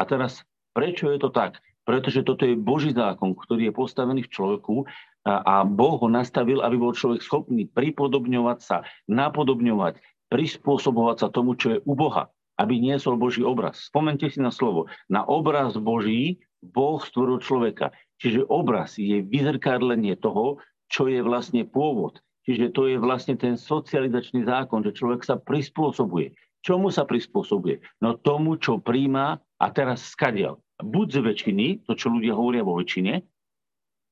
[0.00, 0.40] A teraz,
[0.72, 1.60] prečo je to tak?
[1.84, 4.84] Pretože toto je Boží zákon, ktorý je postavený v človeku
[5.28, 8.76] a Boh ho nastavil, aby bol človek schopný pripodobňovať sa,
[9.08, 13.88] napodobňovať, prispôsobovať sa tomu, čo je u Boha, aby niesol Boží obraz.
[13.88, 14.88] Spomente si na slovo.
[15.08, 17.94] Na obraz Boží Boh stvoril človeka.
[18.18, 20.58] Čiže obraz je vyzrkadlenie toho,
[20.90, 22.18] čo je vlastne pôvod.
[22.48, 26.32] Čiže to je vlastne ten socializačný zákon, že človek sa prispôsobuje.
[26.64, 27.84] Čomu sa prispôsobuje?
[28.02, 30.58] No tomu, čo príjma a teraz skadial.
[30.80, 33.22] Buď z väčšiny, to, čo ľudia hovoria vo väčšine,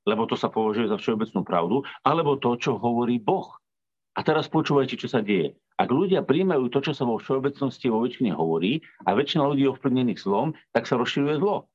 [0.06, 3.58] lebo to sa považuje za všeobecnú pravdu, alebo to, čo hovorí Boh.
[4.14, 5.58] A teraz počúvajte, čo sa deje.
[5.76, 9.72] Ak ľudia príjmajú to, čo sa vo všeobecnosti vo väčšine hovorí a väčšina ľudí je
[9.76, 11.68] ovplyvnených zlom, tak sa rozširuje zlo.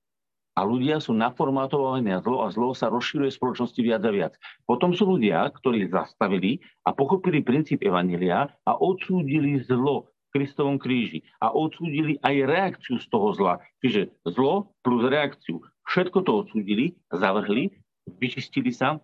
[0.57, 4.33] A ľudia sú naformátovaní na zlo a zlo sa rozširuje v spoločnosti viac a viac.
[4.67, 11.23] Potom sú ľudia, ktorí zastavili a pochopili princíp Evanília a odsúdili zlo v Kristovom kríži
[11.39, 13.63] a odsúdili aj reakciu z toho zla.
[13.85, 15.61] Čiže zlo plus reakciu.
[15.87, 17.71] Všetko to odsúdili, zavrhli,
[18.19, 18.99] vyčistili sa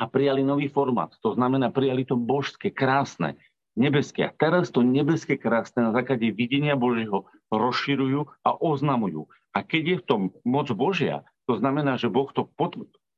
[0.00, 1.12] a prijali nový formát.
[1.20, 3.36] To znamená, prijali to božské, krásne,
[3.76, 4.26] nebeské.
[4.26, 9.28] A teraz to nebeské krásne na základe videnia Božieho rozširujú a oznamujú.
[9.52, 12.50] A keď je v tom moc Božia, to znamená, že Boh to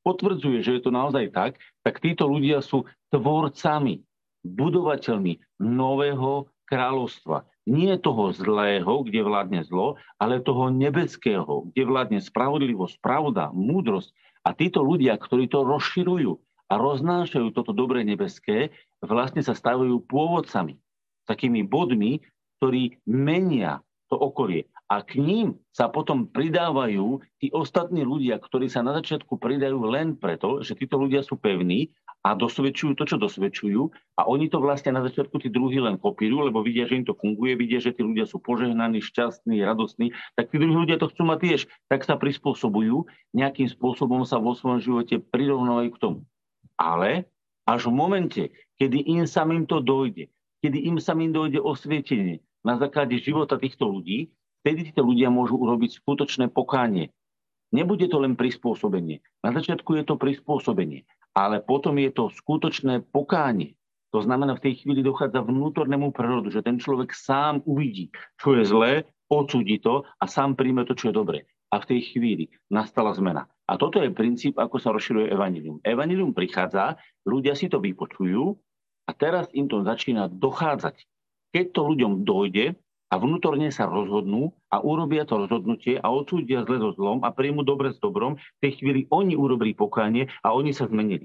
[0.04, 4.04] potvrdzuje, že je to naozaj tak, tak títo ľudia sú tvorcami,
[4.44, 7.48] budovateľmi nového kráľovstva.
[7.68, 14.12] Nie toho zlého, kde vládne zlo, ale toho nebeského, kde vládne spravodlivosť, pravda, múdrosť.
[14.46, 20.76] A títo ľudia, ktorí to rozširujú, a roznášajú toto dobré nebeské, vlastne sa stavujú pôvodcami,
[21.24, 22.20] takými bodmi,
[22.60, 24.68] ktorí menia to okolie.
[24.88, 30.16] A k ním sa potom pridávajú tí ostatní ľudia, ktorí sa na začiatku pridajú len
[30.16, 31.92] preto, že títo ľudia sú pevní
[32.24, 33.82] a dosvedčujú to, čo dosvedčujú
[34.16, 37.12] a oni to vlastne na začiatku tí druhí len kopírujú, lebo vidia, že im to
[37.12, 41.22] funguje, vidia, že tí ľudia sú požehnaní, šťastní, radostní, tak tí druhí ľudia to chcú
[41.28, 41.60] mať tiež,
[41.92, 43.04] tak sa prispôsobujú,
[43.36, 46.18] nejakým spôsobom sa vo svojom živote prirovnávajú k tomu.
[46.78, 47.26] Ale
[47.68, 48.42] až v momente,
[48.78, 50.30] kedy im samým to dojde,
[50.64, 54.30] kedy im samým dojde osvietenie na základe života týchto ľudí,
[54.62, 57.12] vtedy títo ľudia môžu urobiť skutočné pokánie.
[57.68, 59.20] Nebude to len prispôsobenie.
[59.44, 61.04] Na začiatku je to prispôsobenie,
[61.36, 63.76] ale potom je to skutočné pokánie.
[64.16, 68.08] To znamená, v tej chvíli dochádza vnútornému prerodu, že ten človek sám uvidí,
[68.40, 68.92] čo je zlé,
[69.28, 71.38] odsúdi to a sám príjme to, čo je dobre.
[71.68, 73.44] A v tej chvíli nastala zmena.
[73.68, 75.78] A toto je princíp, ako sa rozširuje evanilium.
[75.84, 76.96] Evanilium prichádza,
[77.28, 78.56] ľudia si to vypočujú
[79.04, 81.04] a teraz im to začína dochádzať.
[81.52, 86.76] Keď to ľuďom dojde, a vnútorne sa rozhodnú a urobia to rozhodnutie a odsúdia zle
[86.76, 90.76] so zlom a príjmu dobre s dobrom, v tej chvíli oni urobili pokánie a oni
[90.76, 91.24] sa zmenili.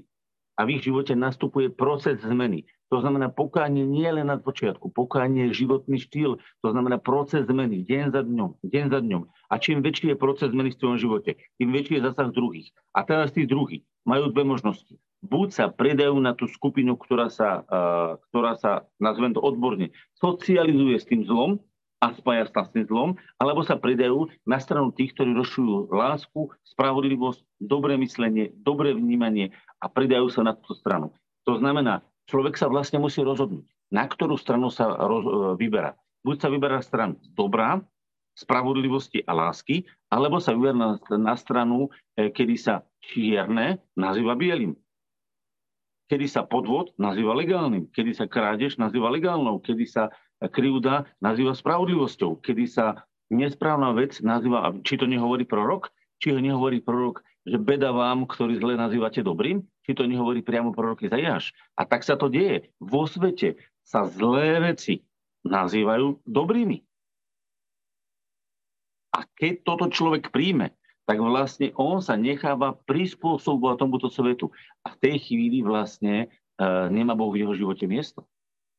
[0.54, 2.62] A v ich živote nastupuje proces zmeny.
[2.94, 4.94] To znamená, pokánie nie len na počiatku.
[4.94, 6.38] Pokánie je životný štýl.
[6.62, 9.22] To znamená proces zmeny, deň za dňom, deň za dňom.
[9.50, 12.70] A čím väčší je proces zmeny v tvojom živote, tým väčší je zasah druhých.
[12.94, 14.94] A teraz tí druhí majú dve možnosti.
[15.24, 19.90] Buď sa predajú na tú skupinu, ktorá sa, uh, ktorá sa nazvem to odborne,
[20.20, 21.58] socializuje s tým zlom
[22.04, 27.40] a spája sa s zlom, alebo sa predajú na stranu tých, ktorí rozšujú lásku, spravodlivosť,
[27.64, 31.16] dobré myslenie, dobré vnímanie a predajú sa na tú stranu.
[31.48, 35.96] To znamená, človek sa vlastne musí rozhodnúť, na ktorú stranu sa roz, e, vyberá.
[36.20, 37.80] Buď sa vyberá stranu dobrá,
[38.36, 41.88] spravodlivosti a lásky, alebo sa vyberá na, na stranu,
[42.20, 44.76] e, kedy sa čierne nazýva bielým.
[46.04, 50.12] Kedy sa podvod nazýva legálnym, kedy sa krádež nazýva legálnou, kedy sa
[50.50, 56.80] krivda nazýva spravodlivosťou, kedy sa nesprávna vec nazýva, či to nehovorí prorok, či ho nehovorí
[56.80, 61.52] prorok že beda vám, ktorý zle nazývate dobrým, či to nehovorí priamo prorok Izajáš.
[61.76, 62.72] A tak sa to deje.
[62.80, 65.04] Vo svete sa zlé veci
[65.44, 66.80] nazývajú dobrými.
[69.12, 70.72] A keď toto človek príjme,
[71.04, 74.48] tak vlastne on sa necháva prispôsobovať tomuto svetu.
[74.80, 76.26] A v tej chvíli vlastne
[76.56, 78.24] e, nemá Boh v jeho živote miesto.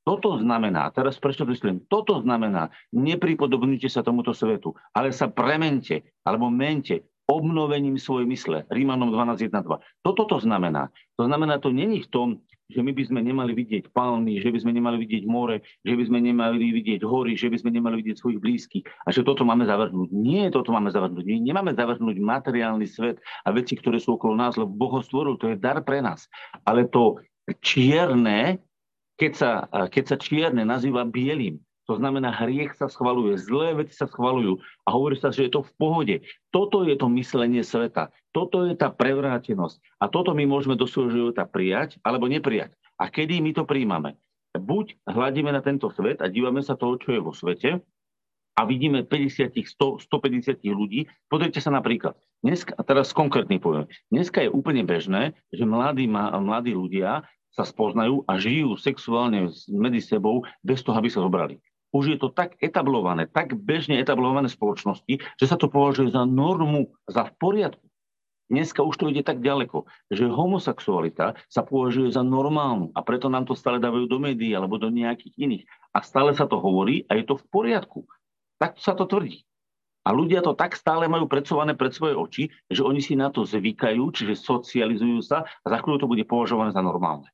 [0.06, 6.54] Toto znamená, teraz prečo myslím, toto znamená, nepripodobnite sa tomuto svetu, ale sa premente alebo
[6.54, 8.58] mente obnovením svojej mysle.
[8.70, 9.82] Rímanom 12.1.2.
[10.06, 10.94] Toto to znamená.
[11.18, 12.28] To znamená, to není v tom,
[12.70, 16.04] že my by sme nemali vidieť palmy, že by sme nemali vidieť more, že by
[16.06, 19.70] sme nemali vidieť hory, že by sme nemali vidieť svojich blízkych a že toto máme
[19.70, 20.10] zavrhnúť.
[20.10, 21.26] Nie, toto máme zavrhnúť.
[21.30, 25.38] My nemáme zavrhnúť materiálny svet a veci, ktoré sú okolo nás, lebo Boh ho stvoril,
[25.38, 26.26] to je dar pre nás.
[26.66, 27.22] Ale to
[27.62, 28.65] čierne,
[29.16, 29.52] keď sa,
[29.88, 34.90] keď sa čierne nazýva bielým, to znamená, hriech sa schvaluje, zlé veci sa schvalujú a
[34.90, 36.16] hovorí sa, že je to v pohode.
[36.50, 38.10] Toto je to myslenie sveta.
[38.34, 39.78] Toto je tá prevrátenosť.
[40.02, 42.74] A toto my môžeme do svojho života prijať alebo neprijať.
[42.98, 44.18] A kedy my to príjmame?
[44.58, 47.86] Buď hľadíme na tento svet a dívame sa toho, čo je vo svete,
[48.56, 51.12] a vidíme 50, 100, 150 ľudí.
[51.28, 52.16] Pozrite sa napríklad.
[52.40, 53.92] Dneska, teraz konkrétny poviem.
[54.08, 60.44] Dneska je úplne bežné, že mladí, mladí ľudia sa spoznajú a žijú sexuálne medzi sebou
[60.62, 61.58] bez toho, aby sa zobrali
[61.96, 66.92] už je to tak etablované, tak bežne etablované spoločnosti, že sa to považuje za normu,
[67.08, 67.86] za v poriadku.
[68.46, 73.50] Dneska už to ide tak ďaleko, že homosexualita sa považuje za normálnu a preto nám
[73.50, 75.64] to stále dávajú do médií alebo do nejakých iných.
[75.96, 78.06] A stále sa to hovorí a je to v poriadku.
[78.62, 79.42] Tak sa to tvrdí.
[80.06, 83.42] A ľudia to tak stále majú predsované pred svoje oči, že oni si na to
[83.42, 87.26] zvykajú, čiže socializujú sa a za chvíľu to bude považované za normálne.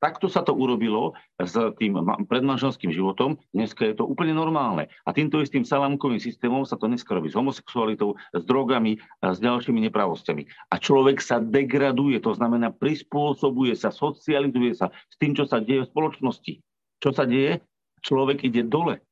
[0.00, 3.36] Takto sa to urobilo s tým predmanželským životom.
[3.52, 4.88] Dneska je to úplne normálne.
[5.04, 9.76] A týmto istým salámkovým systémom sa to dneska robí s homosexualitou, s drogami s ďalšími
[9.92, 10.72] nepravosťami.
[10.72, 15.84] A človek sa degraduje, to znamená prispôsobuje sa, socializuje sa s tým, čo sa deje
[15.84, 16.52] v spoločnosti.
[17.04, 17.60] Čo sa deje?
[18.00, 19.04] Človek ide dole.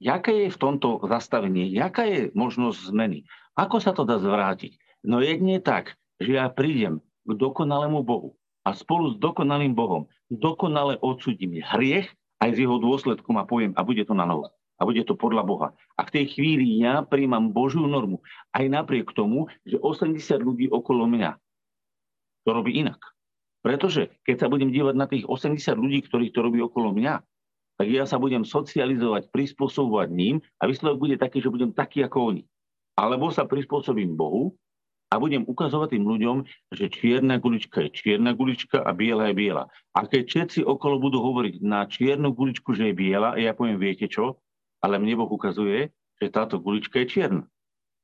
[0.00, 1.68] Jaké je v tomto zastavenie?
[1.68, 3.28] Jaká je možnosť zmeny?
[3.60, 4.80] Ako sa to dá zvrátiť?
[5.04, 10.96] No jedne tak, že ja prídem k dokonalému Bohu a spolu s dokonalým Bohom dokonale
[11.04, 12.08] odsudím hriech
[12.40, 14.50] aj s jeho dôsledkom a poviem, a bude to na novo.
[14.74, 15.68] A bude to podľa Boha.
[15.94, 18.18] A v tej chvíli ja príjmam Božiu normu.
[18.50, 21.38] Aj napriek tomu, že 80 ľudí okolo mňa
[22.44, 22.98] to robí inak.
[23.64, 27.22] Pretože keď sa budem dívať na tých 80 ľudí, ktorí to robí okolo mňa,
[27.80, 32.34] tak ja sa budem socializovať, prispôsobovať ním a výsledok bude taký, že budem taký ako
[32.34, 32.42] oni.
[32.94, 34.54] Alebo sa prispôsobím Bohu
[35.14, 36.36] a budem ukazovať tým ľuďom,
[36.74, 39.70] že čierna gulička je čierna gulička a biela je biela.
[39.94, 44.10] A keď všetci okolo budú hovoriť na čiernu guličku, že je biela, ja poviem, viete
[44.10, 44.42] čo?
[44.82, 47.46] Ale mne Boh ukazuje, že táto gulička je čierna.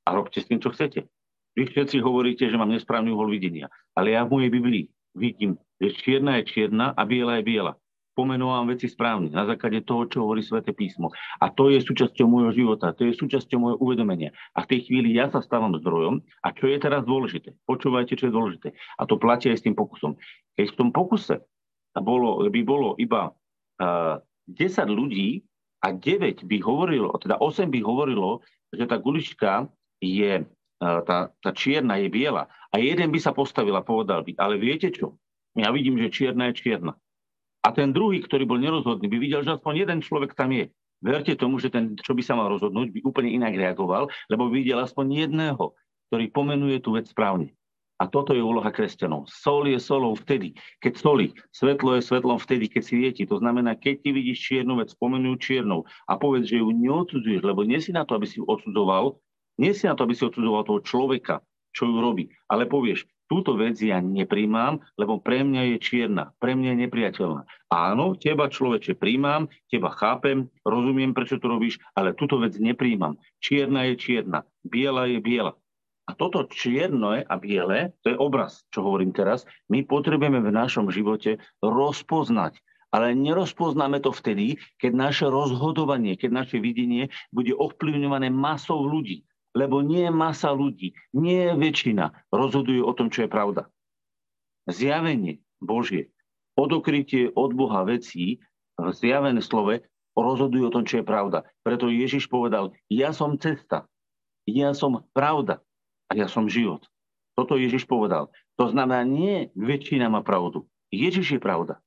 [0.06, 1.10] A robte s tým, čo chcete.
[1.58, 3.66] Vy všetci hovoríte, že mám nesprávny uhol videnia.
[3.98, 4.84] Ale ja v mojej Biblii
[5.18, 7.74] vidím, že čierna je čierna a biela je biela
[8.20, 11.08] pomenúvam veci správne, na základe toho, čo hovorí Svete písmo.
[11.40, 14.36] A to je súčasťou môjho života, to je súčasťou môjho uvedomenia.
[14.52, 16.20] A v tej chvíli ja sa stávam zdrojom.
[16.44, 17.56] A čo je teraz dôležité?
[17.64, 18.68] Počúvajte, čo je dôležité.
[19.00, 20.20] A to platí aj s tým pokusom.
[20.60, 21.40] Keď v tom pokuse
[21.96, 23.32] bolo, by bolo iba
[23.80, 24.20] uh,
[24.52, 24.60] 10
[24.92, 25.40] ľudí
[25.80, 29.72] a 9 by hovorilo, teda 8 by hovorilo, že tá gulička
[30.04, 32.52] je, uh, tá, tá čierna je biela.
[32.68, 35.16] A jeden by sa postavil a povedal by, ale viete čo?
[35.56, 36.94] Ja vidím, že čierna je čierna.
[37.60, 40.72] A ten druhý, ktorý bol nerozhodný, by videl, že aspoň jeden človek tam je.
[41.00, 44.64] Verte tomu, že ten, čo by sa mal rozhodnúť, by úplne inak reagoval, lebo by
[44.64, 45.72] videl aspoň jedného,
[46.08, 47.56] ktorý pomenuje tú vec správne.
[48.00, 49.28] A toto je úloha kresťanov.
[49.28, 51.26] Sol je solou vtedy, keď soli.
[51.52, 53.28] Svetlo je svetlom vtedy, keď svieti.
[53.28, 57.60] To znamená, keď ty vidíš čiernu vec, spomenú čiernou a povedz, že ju neodsudzuješ, lebo
[57.60, 59.20] nie si na to, aby si ju odsudzoval,
[59.60, 61.44] nie si na to, aby si odsudzoval toho človeka,
[61.76, 66.58] čo ju robí, ale povieš, túto vec ja nepríjmam, lebo pre mňa je čierna, pre
[66.58, 67.42] mňa je nepriateľná.
[67.70, 73.14] Áno, teba človeče príjmam, teba chápem, rozumiem, prečo to robíš, ale túto vec nepríjmam.
[73.38, 75.54] Čierna je čierna, biela je biela.
[76.10, 80.90] A toto čierno a biele, to je obraz, čo hovorím teraz, my potrebujeme v našom
[80.90, 82.58] živote rozpoznať.
[82.90, 89.22] Ale nerozpoznáme to vtedy, keď naše rozhodovanie, keď naše videnie bude ovplyvňované masou ľudí.
[89.50, 93.66] Lebo nie masa ľudí, nie väčšina rozhoduje o tom, čo je pravda.
[94.70, 96.14] Zjavenie Božie,
[96.54, 98.38] odokrytie od Boha vecí
[98.78, 99.82] v zjavené slove
[100.14, 101.42] rozhoduje o tom, čo je pravda.
[101.66, 103.90] Preto Ježiš povedal, ja som cesta,
[104.46, 105.58] ja som pravda,
[106.10, 106.82] a ja som život.
[107.38, 108.28] Toto Ježiš povedal.
[108.58, 110.66] To znamená, nie väčšina má pravdu.
[110.90, 111.78] Ježiš je pravda.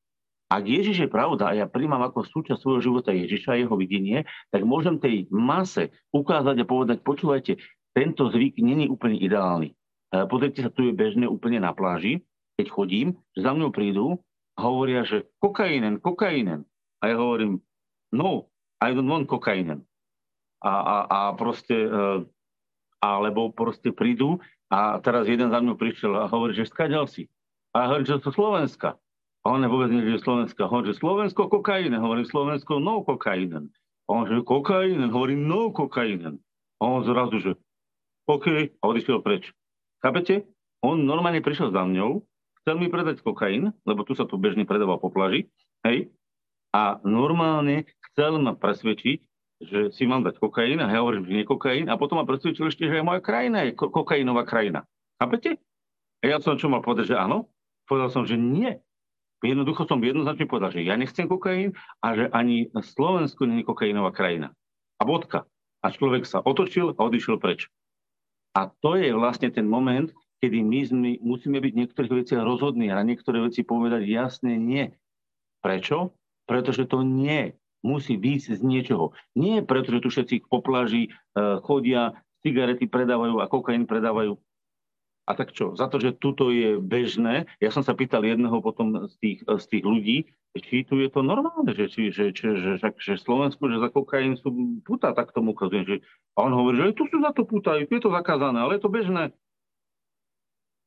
[0.53, 4.29] Ak Ježiš je pravda a ja príjmam ako súčasť svojho života Ježiša a jeho videnie,
[4.53, 7.57] tak môžem tej mase ukázať a povedať, počúvajte,
[7.97, 9.73] tento zvyk není úplne ideálny.
[9.73, 9.75] E,
[10.29, 12.21] pozrite sa, tu je bežné úplne na pláži,
[12.61, 14.21] keď chodím, za mnou prídu
[14.53, 16.69] a hovoria, že kokainen, kokainen.
[17.01, 17.57] A ja hovorím,
[18.13, 18.45] no,
[18.77, 19.81] I don't want kokainen.
[20.61, 21.89] A, a, a proste e,
[23.01, 24.37] alebo proste prídu
[24.69, 27.25] a teraz jeden za mňou prišiel a hovorí, že skáďal si.
[27.73, 29.01] A ja hovorím, že to Slovenska.
[29.43, 30.71] A on vôbec je Slovenska.
[30.71, 31.99] Hovorí, že Slovensko kokainen.
[31.99, 33.67] Hovorí, Slovensko no kokainen.
[34.08, 35.12] A on, že kokainen.
[35.12, 36.39] Hovorí, no kokainen.
[36.79, 37.51] A on zrazu, že
[38.23, 38.47] OK,
[38.79, 39.51] a odišiel preč.
[39.99, 40.47] Chápete?
[40.79, 42.23] On normálne prišiel za mňou,
[42.63, 45.47] chcel mi predať kokain, lebo tu sa tu bežne predával po plaži,
[45.88, 46.12] hej,
[46.73, 49.19] a normálne chcel ma presvedčiť,
[49.63, 52.67] že si mám dať kokain a ja hovorím, že nie kokain a potom ma presvedčil
[52.67, 54.84] ešte, že aj moja krajina je kokainová krajina.
[55.21, 55.62] Chápete?
[56.19, 57.47] A ja som čo mal povedať, že áno?
[57.88, 58.82] Povedal som, že nie.
[59.43, 64.15] Jednoducho som jednoznačne povedal, že ja nechcem kokain a že ani Slovensko nie je kokainová
[64.15, 64.56] krajina.
[64.97, 65.43] A bodka.
[65.84, 67.67] A človek sa otočil a odišiel preč.
[68.56, 70.08] A to je vlastne ten moment,
[70.39, 74.95] kedy my sme, musíme byť niektorých veciach rozhodní a na niektoré veci povedať jasne nie.
[75.60, 76.15] Prečo?
[76.47, 77.51] Pretože to nie
[77.84, 79.12] musí výjsť z niečoho.
[79.36, 84.39] Nie preto, že tu všetci po pláži uh, chodia, cigarety predávajú a kokain predávajú.
[85.23, 85.71] A tak čo?
[85.79, 89.65] Za to, že tuto je bežné, ja som sa pýtal jedného potom z tých, z
[89.71, 90.17] tých ľudí,
[90.59, 93.88] či tu je to normálne, že, či, že, že, že, že, že Slovensku, že za
[93.88, 94.51] kokain sú
[94.83, 95.88] puta, tak tomu ukazujem.
[95.88, 95.95] Že,
[96.36, 98.83] a on hovorí, že tu sú za to puta, tu je to zakázané, ale je
[98.83, 99.31] to bežné.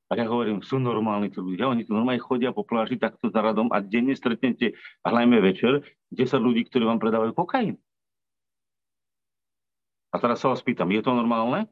[0.07, 3.43] A ja hovorím, sú normálni tí ľudia, oni tu normálne chodia po pláži takto za
[3.43, 5.83] radom a denne stretnete, hľajme večer,
[6.15, 7.75] 10 ľudí, ktorí vám predávajú kokain.
[10.15, 11.67] A teraz sa vás pýtam, je to normálne?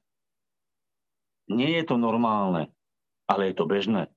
[1.51, 2.73] Nie je to normálne,
[3.29, 4.09] ale je to bežné.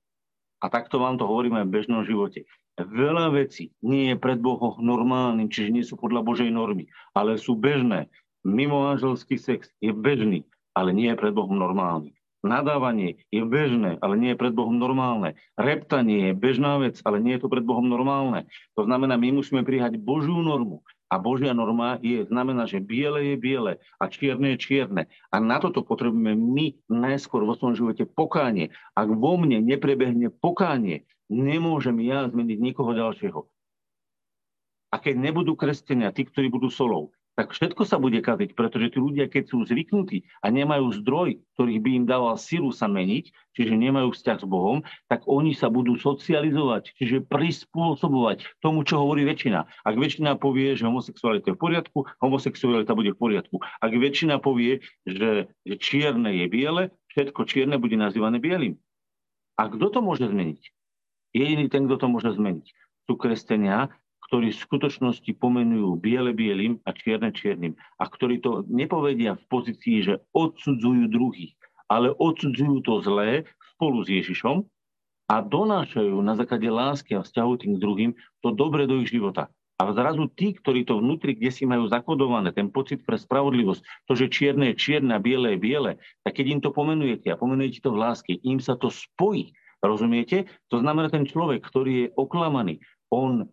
[0.58, 2.48] A takto vám to hovoríme v bežnom živote.
[2.78, 7.58] Veľa vecí nie je pred Bohom normálnym, čiže nie sú podľa Božej normy, ale sú
[7.58, 8.06] bežné.
[8.46, 10.46] Mimo manželský sex je bežný,
[10.78, 12.14] ale nie je pred Bohom normálny.
[12.38, 15.34] Nadávanie je bežné, ale nie je pred Bohom normálne.
[15.58, 18.46] Reptanie je bežná vec, ale nie je to pred Bohom normálne.
[18.78, 20.86] To znamená, my musíme prijať Božiu normu.
[21.08, 25.02] A Božia norma je, znamená, že biele je biele a čierne je čierne.
[25.32, 28.76] A na toto potrebujeme my najskôr vo svojom živote pokánie.
[28.92, 33.40] Ak vo mne neprebehne pokánie, nemôžem ja zmeniť nikoho ďalšieho.
[34.88, 38.98] A keď nebudú kresťania, tí, ktorí budú solou, tak všetko sa bude kaziť, pretože tí
[38.98, 43.78] ľudia, keď sú zvyknutí a nemajú zdroj, ktorý by im dával silu sa meniť, čiže
[43.78, 49.70] nemajú vzťah s Bohom, tak oni sa budú socializovať, čiže prispôsobovať tomu, čo hovorí väčšina.
[49.86, 53.62] Ak väčšina povie, že homosexualita je v poriadku, homosexualita bude v poriadku.
[53.62, 55.46] Ak väčšina povie, že
[55.78, 58.74] čierne je biele, všetko čierne bude nazývané bielým.
[59.62, 60.74] A kto to môže zmeniť?
[61.38, 62.66] Jediný ten, kto to môže zmeniť,
[63.06, 63.94] sú kresťania,
[64.28, 70.04] ktorí v skutočnosti pomenujú biele bielým a čierne čiernym a ktorí to nepovedia v pozícii,
[70.04, 71.56] že odsudzujú druhých,
[71.88, 74.68] ale odsudzujú to zlé spolu s Ježišom
[75.28, 78.12] a donášajú na základe lásky a vzťahu tým druhým
[78.44, 79.48] to dobre do ich života.
[79.78, 84.12] A zrazu tí, ktorí to vnútri, kde si majú zakodované, ten pocit pre spravodlivosť, to,
[84.18, 85.92] že čierne je čierne a biele je biele,
[86.26, 89.54] tak keď im to pomenujete a pomenujete to v láske, im sa to spojí.
[89.78, 90.50] Rozumiete?
[90.74, 93.46] To znamená, ten človek, ktorý je oklamaný, on e,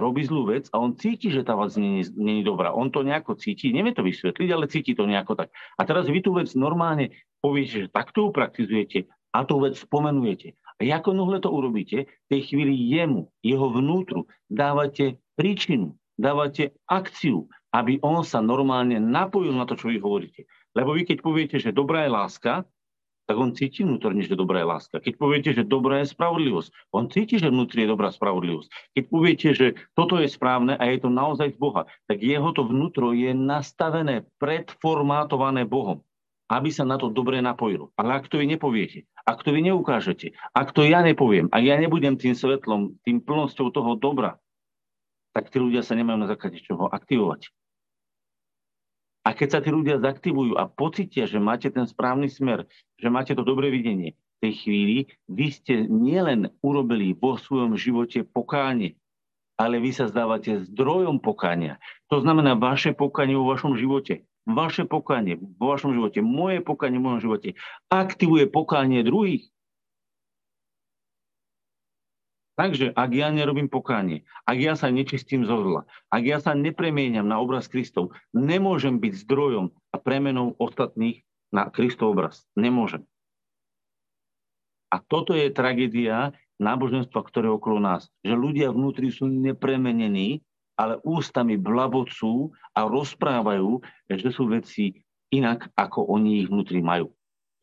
[0.00, 2.72] robí zlú vec a on cíti, že tá vec nie je dobrá.
[2.72, 5.52] On to nejako cíti, nevie to vysvetliť, ale cíti to nejako tak.
[5.76, 7.12] A teraz vy tú vec normálne
[7.44, 10.56] poviete, že takto ju praktizujete a tú vec spomenujete.
[10.76, 17.48] A ako nohle to urobíte, v tej chvíli jemu, jeho vnútru dávate príčinu, dávate akciu,
[17.72, 20.44] aby on sa normálne napojil na to, čo vy hovoríte.
[20.76, 22.68] Lebo vy keď poviete, že dobrá je láska,
[23.26, 24.96] tak on cíti vnútorne, že dobrá je láska.
[25.02, 28.94] Keď poviete, že dobrá je spravodlivosť, on cíti, že vnútri je dobrá spravodlivosť.
[28.94, 29.66] Keď poviete, že
[29.98, 34.22] toto je správne a je to naozaj z Boha, tak jeho to vnútro je nastavené,
[34.38, 36.06] predformátované Bohom,
[36.46, 37.90] aby sa na to dobre napojilo.
[37.98, 41.74] Ale ak to vy nepoviete, ak to vy neukážete, ak to ja nepoviem, a ja
[41.74, 44.38] nebudem tým svetlom, tým plnosťou toho dobra,
[45.34, 47.50] tak tí ľudia sa nemajú na základe čoho aktivovať.
[49.26, 53.34] A keď sa tí ľudia zaktivujú a pocitia, že máte ten správny smer, že máte
[53.34, 54.96] to dobré videnie, v tej chvíli
[55.26, 58.94] vy ste nielen urobili vo svojom živote pokánie,
[59.58, 61.82] ale vy sa zdávate zdrojom pokánia.
[62.12, 64.22] To znamená vaše pokánie vo vašom živote.
[64.46, 67.58] Vaše pokánie vo vašom živote, moje pokánie v mojom živote
[67.90, 69.50] aktivuje pokánie druhých.
[72.56, 77.28] Takže ak ja nerobím pokánie, ak ja sa nečistím zo zla, ak ja sa nepremieniam
[77.28, 81.20] na obraz Kristov, nemôžem byť zdrojom a premenou ostatných
[81.52, 82.48] na Kristov obraz.
[82.56, 83.04] Nemôžem.
[84.88, 88.08] A toto je tragédia náboženstva, ktoré je okolo nás.
[88.24, 90.40] Že ľudia vnútri sú nepremenení,
[90.80, 97.12] ale ústami blabocú a rozprávajú, že sú veci inak, ako oni ich vnútri majú.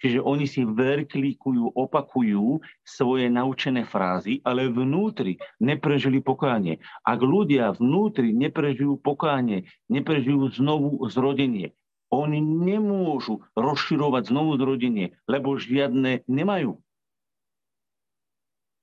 [0.03, 6.83] Čiže oni si verklikujú, opakujú svoje naučené frázy, ale vnútri neprežili pokánie.
[7.07, 11.71] Ak ľudia vnútri neprežijú pokánie, neprežijú znovu zrodenie,
[12.11, 16.83] oni nemôžu rozširovať znovu zrodenie, lebo žiadne nemajú.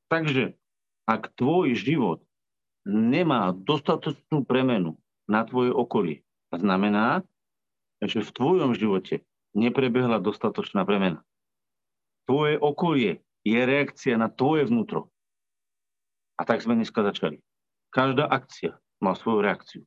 [0.08, 0.56] Takže
[1.04, 2.24] ak tvoj život
[2.88, 4.96] nemá dostatočnú premenu
[5.28, 7.22] na tvoje okolie, znamená,
[8.00, 9.20] že v tvojom živote
[9.54, 11.22] neprebehla dostatočná premena.
[12.26, 15.10] Tvoje okolie je reakcia na tvoje vnútro.
[16.38, 17.42] A tak sme dneska začali.
[17.90, 19.82] Každá akcia má svoju reakciu.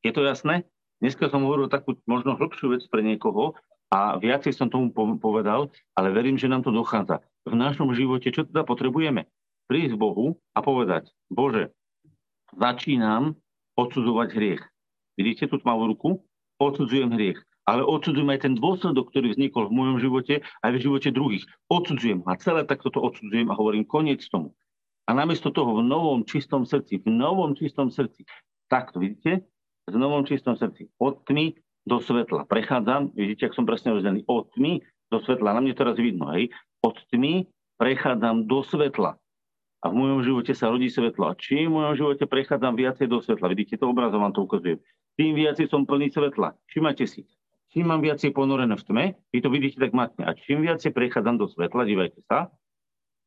[0.00, 0.64] Je to jasné?
[1.04, 3.52] Dneska som hovoril takú možno hlbšiu vec pre niekoho
[3.92, 4.88] a viacej som tomu
[5.20, 7.20] povedal, ale verím, že nám to dochádza.
[7.44, 9.28] V našom živote, čo teda potrebujeme?
[9.68, 11.72] Prísť Bohu a povedať, Bože,
[12.56, 13.36] začínam
[13.76, 14.62] odsudzovať hriech.
[15.20, 16.08] Vidíte tú tmavú ruku?
[16.56, 20.34] Odsudzujem hriech ale odsudzujem aj ten dôsledok, ktorý vznikol v mojom živote
[20.64, 21.44] aj v živote druhých.
[21.72, 24.52] Odsudzujem a celé takto to odsudzujem a hovorím koniec tomu.
[25.04, 28.24] A namiesto toho v novom čistom srdci, v novom čistom srdci,
[28.72, 29.44] takto vidíte,
[29.84, 31.52] v novom čistom srdci, od tmy
[31.84, 32.48] do svetla.
[32.48, 34.80] Prechádzam, vidíte, ak som presne rozdelený, od tmy
[35.12, 35.52] do svetla.
[35.52, 36.48] Na mne teraz vidno, hej.
[36.80, 37.44] Od tmy
[37.76, 39.20] prechádzam do svetla.
[39.84, 41.28] A v mojom živote sa rodí svetlo.
[41.28, 44.80] A čím v mojom živote prechádzam viacej do svetla, vidíte to obrazom, vám to ukazujem,
[45.20, 46.56] tým viacej som plný svetla.
[46.72, 47.28] Všimajte si,
[47.74, 49.04] čím mám viacej ponorené v tme,
[49.34, 52.54] vy to vidíte tak matne, a čím viacej prechádzam do svetla, dívajte sa,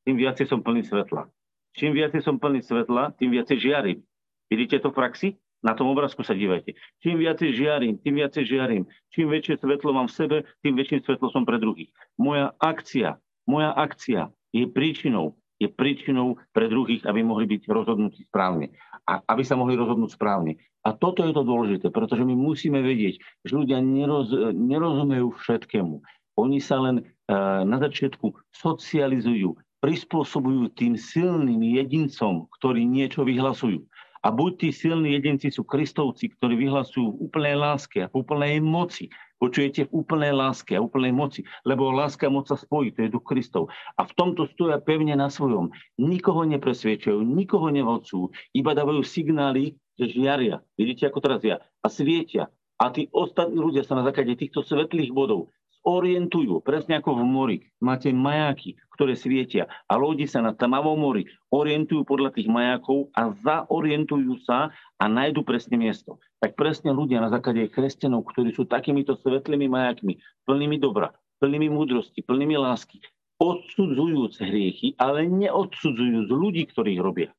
[0.08, 1.28] tým viacej som plný svetla.
[1.76, 4.00] Čím viacej som plný svetla, tým viacej žiarím.
[4.48, 5.30] Vidíte to v praxi?
[5.60, 6.80] Na tom obrázku sa dívajte.
[7.04, 8.84] Čím viacej žiarím, tým viacej žiarím.
[9.12, 11.91] Čím väčšie svetlo mám v sebe, tým väčšie svetlo som pre druhých.
[12.16, 18.72] Moja akcia, moja akcia je príčinou, je príčinou pre druhých, aby mohli byť rozhodnutí správne.
[19.04, 20.62] A aby sa mohli rozhodnúť správne.
[20.88, 26.00] A toto je to dôležité, pretože my musíme vedieť, že ľudia neroz, nerozumejú všetkému.
[26.40, 33.84] Oni sa len uh, na začiatku socializujú, prispôsobujú tým silným jedincom, ktorí niečo vyhlasujú.
[34.24, 38.64] A buď tí silní jedinci sú kristovci, ktorí vyhlasujú v úplnej láske a v úplnej
[38.64, 39.12] moci.
[39.38, 43.22] Počujete v úplnej láske a úplnej moci, lebo láska moc sa spojí, to je duch
[43.22, 43.70] Kristov.
[43.96, 45.70] A v tomto stoja pevne na svojom.
[46.02, 50.62] Nikoho nepresviečajú, nikoho nevalcujú, iba dávajú signály, že žiaria.
[50.78, 51.60] Vidíte, ako teraz ja.
[51.82, 52.54] A svietia.
[52.78, 55.50] A tí ostatní ľudia sa na základe týchto svetlých bodov
[55.88, 57.58] orientujú, presne ako v mori.
[57.80, 63.32] Máte majáky, ktoré svietia a lodi sa na tmavom mori orientujú podľa tých majákov a
[63.32, 66.20] zaorientujú sa a nájdu presne miesto.
[66.43, 72.20] Tak presne ľudia na základe kresťanov, ktorí sú takýmito svetlými majákmi, plnými dobra, plnými múdrosti,
[72.20, 73.00] plnými lásky,
[73.39, 77.32] odsudzujúc hriechy, ale neodsudzujúc ľudí, ktorých robia.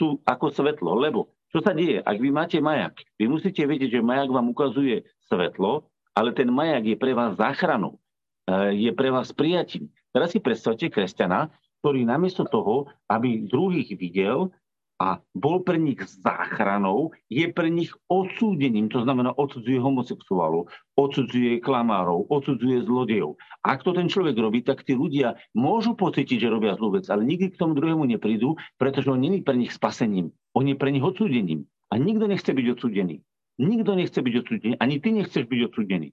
[0.00, 2.04] Sú ako svetlo, lebo čo sa deje?
[2.04, 6.84] Ak vy máte majak, vy musíte vedieť, že majak vám ukazuje svetlo, ale ten majak
[6.84, 7.96] je pre vás záchranou,
[8.44, 9.88] e, je pre vás prijatím.
[10.12, 11.48] Teraz si predstavte kresťana,
[11.80, 14.52] ktorý namiesto toho, aby druhých videl,
[14.98, 20.66] a bol pre nich záchranou, je pre nich odsúdením, to znamená odsudzuje homosexuálov,
[20.98, 23.38] odsudzuje klamárov, odsudzuje zlodejov.
[23.62, 27.22] Ak to ten človek robí, tak tí ľudia môžu pocítiť, že robia zlú vec, ale
[27.22, 31.06] nikdy k tomu druhému neprídu, pretože on není pre nich spasením, on je pre nich
[31.06, 31.70] odsúdením.
[31.88, 33.22] A nikto nechce byť odsúdený.
[33.58, 36.10] Nikto nechce byť odsúdený, ani ty nechceš byť odsúdený.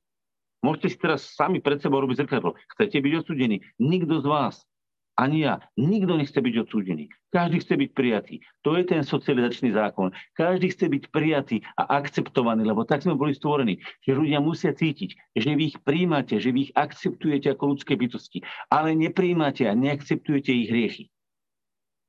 [0.66, 2.58] Môžete si teraz sami pred sebou robiť zrkadlo.
[2.74, 3.62] Chcete byť odsúdení?
[3.78, 4.66] Nikto z vás.
[5.16, 5.64] Ani ja.
[5.80, 7.08] Nikto nechce byť odsúdený.
[7.32, 8.36] Každý chce byť prijatý.
[8.64, 10.12] To je ten socializačný zákon.
[10.36, 15.36] Každý chce byť prijatý a akceptovaný, lebo tak sme boli stvorení, že ľudia musia cítiť,
[15.36, 20.52] že vy ich príjmate, že vy ich akceptujete ako ľudské bytosti, ale nepríjmate a neakceptujete
[20.52, 21.04] ich hriechy.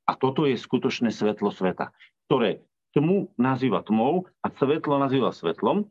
[0.06, 1.90] A toto je skutočné svetlo sveta,
[2.30, 2.62] ktoré
[2.94, 5.90] tmu nazýva tmou a svetlo nazýva svetlom,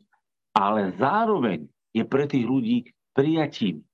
[0.56, 3.84] ale zároveň je pre tých ľudí prijatím.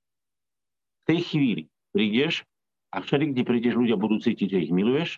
[1.03, 2.47] V tej chvíli prídeš
[2.93, 5.17] a všade, kde prídeš, ľudia budú cítiť, že ich miluješ,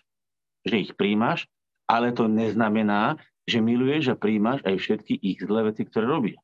[0.64, 1.44] že ich príjmaš,
[1.84, 6.38] ale to neznamená, že miluješ a príjmaš aj všetky ich zlé veci, ktoré robia.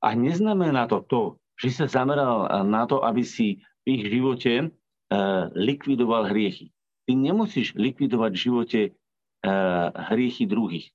[0.00, 1.22] A neznamená to to,
[1.60, 6.70] že sa zameral na to, aby si v ich živote uh, likvidoval hriechy.
[7.06, 10.90] Ty nemusíš likvidovať v živote uh, hriechy druhých.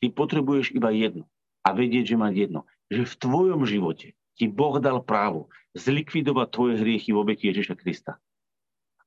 [0.00, 1.28] Ty potrebuješ iba jedno.
[1.62, 2.60] A vedieť, že mať jedno.
[2.92, 5.48] Že v tvojom živote ti Boh dal právo
[5.78, 8.20] zlikvidovať tvoje hriechy v obeti Ježiša Krista.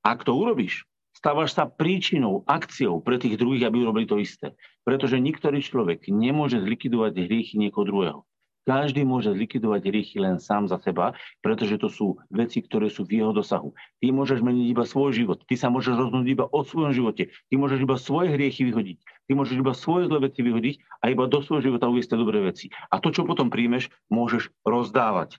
[0.06, 0.86] Ak to urobíš,
[1.18, 4.54] stávaš sa príčinou, akciou pre tých druhých, aby urobili to isté.
[4.86, 8.20] Pretože niektorý človek nemôže zlikvidovať hriechy niekoho druhého.
[8.66, 13.22] Každý môže zlikvidovať hriechy len sám za seba, pretože to sú veci, ktoré sú v
[13.22, 13.74] jeho dosahu.
[14.02, 17.54] Ty môžeš meniť iba svoj život, ty sa môžeš rozhodnúť iba o svojom živote, ty
[17.62, 21.46] môžeš iba svoje hriechy vyhodiť, ty môžeš iba svoje zlé veci vyhodiť a iba do
[21.46, 22.74] svojho života uviesť dobré veci.
[22.90, 25.38] A to, čo potom príjmeš, môžeš rozdávať.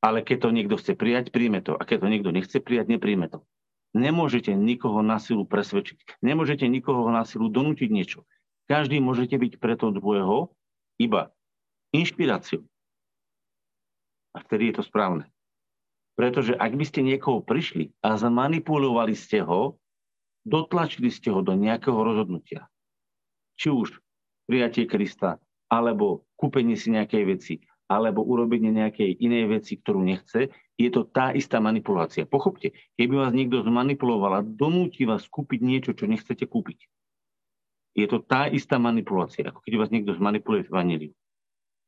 [0.00, 1.76] Ale keď to niekto chce prijať, príjme to.
[1.76, 3.44] A keď to niekto nechce prijať, nepríjme to.
[3.92, 6.22] Nemôžete nikoho na silu presvedčiť.
[6.24, 8.24] Nemôžete nikoho na silu donútiť niečo.
[8.70, 10.54] Každý môžete byť preto dvojeho
[10.96, 11.34] iba
[11.90, 12.62] inšpiráciou.
[14.30, 15.26] A vtedy je to správne.
[16.14, 19.80] Pretože ak by ste niekoho prišli a zmanipulovali ste ho,
[20.46, 22.70] dotlačili ste ho do nejakého rozhodnutia.
[23.58, 23.98] Či už
[24.46, 27.54] prijatie Krista, alebo kúpenie si nejakej veci,
[27.90, 32.22] alebo urobenie nejakej inej veci, ktorú nechce, je to tá istá manipulácia.
[32.22, 36.86] Pochopte, keby vás niekto zmanipuloval a donúti vás kúpiť niečo, čo nechcete kúpiť,
[37.98, 41.12] je to tá istá manipulácia, ako keď vás niekto zmanipuluje v evaníliu.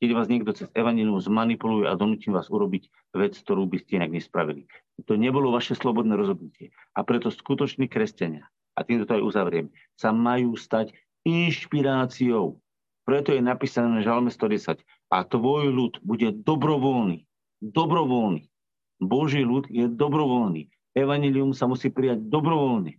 [0.03, 4.11] Keď vás niekto cez evanílium zmanipuluje a donúti vás urobiť vec, ktorú by ste inak
[4.11, 4.67] nespravili.
[5.07, 6.75] To nebolo vaše slobodné rozhodnutie.
[6.99, 10.91] A preto skutoční kresťania, a týmto to aj uzavriem, sa majú stať
[11.23, 12.59] inšpiráciou.
[13.07, 14.83] Preto je napísané na Žalme 110
[15.13, 17.29] a tvoj ľud bude dobrovoľný.
[17.61, 18.49] Dobrovoľný.
[18.97, 20.73] Boží ľud je dobrovoľný.
[20.97, 22.97] Evangelium sa musí prijať dobrovoľne.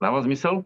[0.00, 0.64] Dáva zmysel?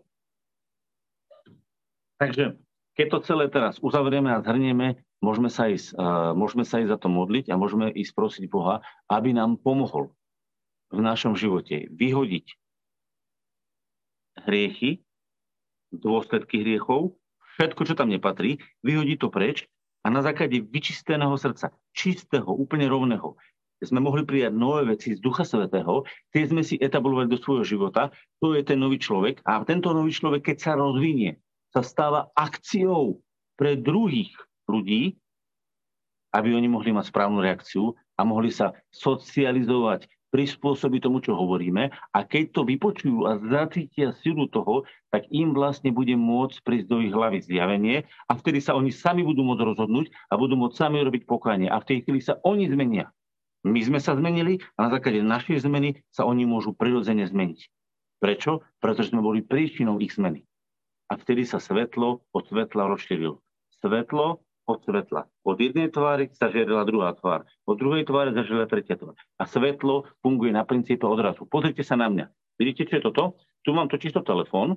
[2.22, 2.58] Takže
[2.98, 5.94] keď to celé teraz uzavrieme a zhrnieme, môžeme sa, ísť,
[6.34, 10.14] môžeme sa ísť za to modliť a môžeme ísť prosiť Boha, aby nám pomohol
[10.90, 12.46] v našom živote vyhodiť
[14.42, 15.02] hriechy,
[15.94, 17.14] dôsledky hriechov
[17.58, 19.66] všetko, čo tam nepatrí, vyhodí to preč
[20.06, 23.34] a na základe vyčisteného srdca, čistého, úplne rovného,
[23.82, 26.02] sme mohli prijať nové veci z Ducha Svetého,
[26.34, 28.10] tie sme si etablovali do svojho života,
[28.42, 31.38] to je ten nový človek a tento nový človek, keď sa rozvinie,
[31.70, 33.22] sa stáva akciou
[33.54, 34.34] pre druhých
[34.66, 35.14] ľudí,
[36.34, 42.18] aby oni mohli mať správnu reakciu a mohli sa socializovať prispôsobiť tomu, čo hovoríme a
[42.24, 47.12] keď to vypočujú a zacítia silu toho, tak im vlastne bude môcť prísť do ich
[47.12, 51.24] hlavy zjavenie a vtedy sa oni sami budú môcť rozhodnúť a budú môcť sami robiť
[51.24, 53.08] pokanie a v tej chvíli sa oni zmenia.
[53.66, 57.60] My sme sa zmenili a na základe našej zmeny sa oni môžu prirodzene zmeniť.
[58.22, 58.62] Prečo?
[58.78, 60.46] Pretože sme boli príčinou ich zmeny.
[61.10, 63.40] A vtedy sa svetlo od svetla rozšírilo.
[63.78, 65.24] Svetlo od svetla.
[65.48, 67.48] Od jednej tvary sa žiarila druhá tvár.
[67.64, 69.16] Od druhej tváre zažiarila tretia tvár.
[69.40, 71.48] A svetlo funguje na princípe odrazu.
[71.48, 72.28] Pozrite sa na mňa.
[72.60, 73.40] Vidíte, čo je toto?
[73.64, 74.76] Tu mám totiž to telefón,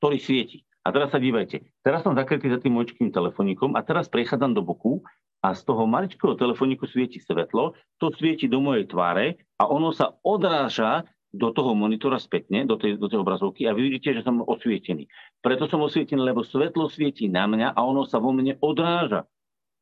[0.00, 0.64] ktorý svieti.
[0.80, 1.60] A teraz sa dívajte.
[1.84, 5.04] Teraz som zakrytý za tým mojčkým telefonikom a teraz prechádzam do boku
[5.44, 10.16] a z toho maličkého telefoniku svieti svetlo, to svieti do mojej tváre a ono sa
[10.24, 14.42] odráža do toho monitora spätne, do tej, do tej obrazovky a vy vidíte, že som
[14.42, 15.06] osvietený.
[15.38, 19.24] Preto som osvietený, lebo svetlo svieti na mňa a ono sa vo mne odráža.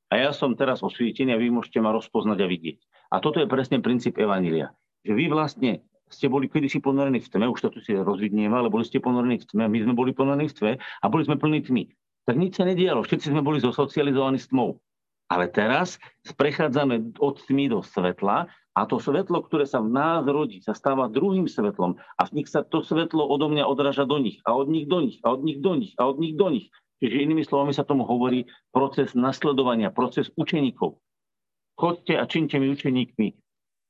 [0.08, 2.78] A ja som teraz osvietený a vy môžete ma rozpoznať a vidieť.
[3.12, 4.72] A toto je presne princíp Evanília.
[5.04, 5.70] Že vy vlastne
[6.08, 9.40] ste boli kedysi ponorení v tme, už to tu si rozvidnieva, ale boli ste ponorení
[9.40, 11.84] v tme, my sme boli ponorení v tme a boli sme plní tmy.
[12.24, 14.80] Tak nič sa nedialo, všetci sme boli zosocializovaní s tmou.
[15.28, 16.00] Ale teraz
[16.40, 21.10] prechádzame od tmy do svetla a to svetlo, ktoré sa v nás rodí, sa stáva
[21.10, 24.70] druhým svetlom a v nich sa to svetlo odo mňa odráža do nich a od
[24.70, 26.70] nich do nich a od nich do nich a od nich do nich.
[27.02, 30.94] Čiže inými slovami sa tomu hovorí proces nasledovania, proces učeníkov.
[31.74, 33.34] Chodte a činte mi učeníkmi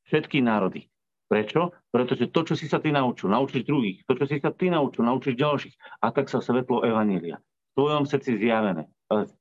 [0.09, 0.89] všetky národy.
[1.29, 1.77] Prečo?
[1.93, 4.01] Pretože to, čo si sa ty naučil, naučíš druhých.
[4.09, 6.01] To, čo si sa ty naučil, naučíš ďalších.
[6.01, 7.37] A tak sa svetlo Evanília.
[7.77, 8.89] V tvojom srdci zjavené.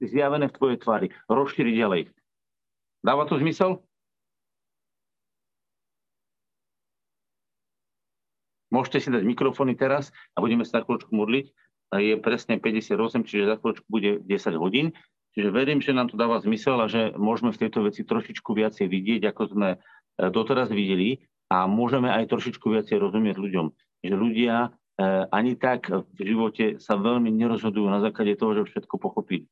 [0.03, 1.07] Zjavené v tvojej tvári.
[1.31, 2.11] Rozšíri ďalej.
[2.99, 3.86] Dáva to zmysel?
[8.67, 11.45] Môžete si dať mikrofóny teraz a budeme sa na chvíľočku modliť.
[11.95, 14.91] A je presne 58, čiže za chvíľočku bude 10 hodín.
[15.37, 18.89] Čiže verím, že nám to dáva zmysel a že môžeme v tejto veci trošičku viacej
[18.89, 19.77] vidieť, ako sme e,
[20.33, 23.69] doteraz videli a môžeme aj trošičku viacej rozumieť ľuďom.
[24.01, 24.69] Že ľudia e,
[25.29, 29.45] ani tak v živote sa veľmi nerozhodujú na základe toho, že všetko pochopili.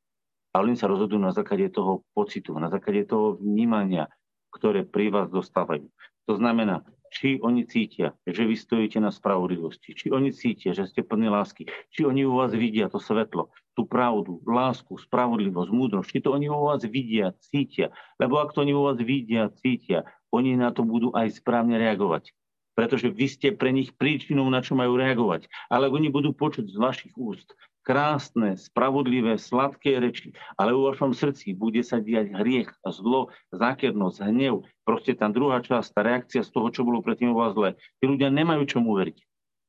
[0.58, 4.10] Ale oni sa rozhodujú na základe toho pocitu, na základe toho vnímania,
[4.52, 5.86] ktoré pri vás dostávajú.
[6.26, 6.82] To znamená,
[7.16, 11.64] či oni cítia, že vy stojíte na spravodlivosti, či oni cítia, že ste plní lásky,
[11.88, 16.52] či oni u vás vidia to svetlo, tú pravdu, lásku, spravodlivosť, múdrosť, či to oni
[16.52, 17.96] u vás vidia, cítia.
[18.20, 20.04] Lebo ak to oni u vás vidia, cítia,
[20.36, 22.36] oni na to budú aj správne reagovať.
[22.76, 25.48] Pretože vy ste pre nich príčinou, na čo majú reagovať.
[25.72, 27.56] Ale oni budú počuť z vašich úst
[27.86, 34.66] krásne, spravodlivé, sladké reči, ale u vašom srdci bude sa diať hriech, zlo, zákernosť, hnev.
[34.82, 37.78] Proste tá druhá časť, tá reakcia z toho, čo bolo predtým u vás zle.
[38.02, 39.22] Tí ľudia nemajú čomu veriť.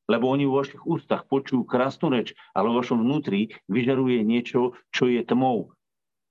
[0.08, 5.12] Lebo oni vo vašich ústach počujú krásnu reč, ale vo vašom vnútri vyžaruje niečo, čo
[5.12, 5.76] je tmou.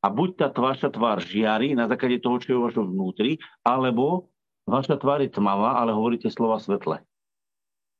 [0.01, 4.33] A buď tá vaša tvár žiari na základe toho, čo je vo vašom vnútri, alebo
[4.65, 7.05] vaša tvár je tmavá, ale hovoríte slova svetle.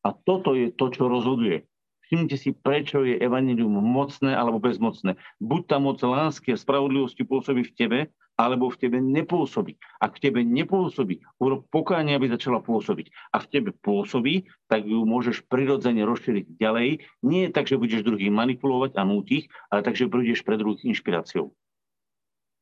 [0.05, 1.65] A toto je to, čo rozhoduje.
[2.05, 5.17] Všimnite si, prečo je evanilium mocné alebo bezmocné.
[5.41, 7.99] Buď tá moc lásky a spravodlivosti pôsobí v tebe,
[8.35, 9.79] alebo v tebe nepôsobí.
[10.03, 13.07] Ak v tebe nepôsobí, urob pokánie, aby začala pôsobiť.
[13.31, 17.07] A v tebe pôsobí, tak ju môžeš prirodzene rozšíriť ďalej.
[17.23, 21.55] Nie tak, že budeš druhých manipulovať a nútiť, ale tak, že prídeš pre druhých inšpiráciou.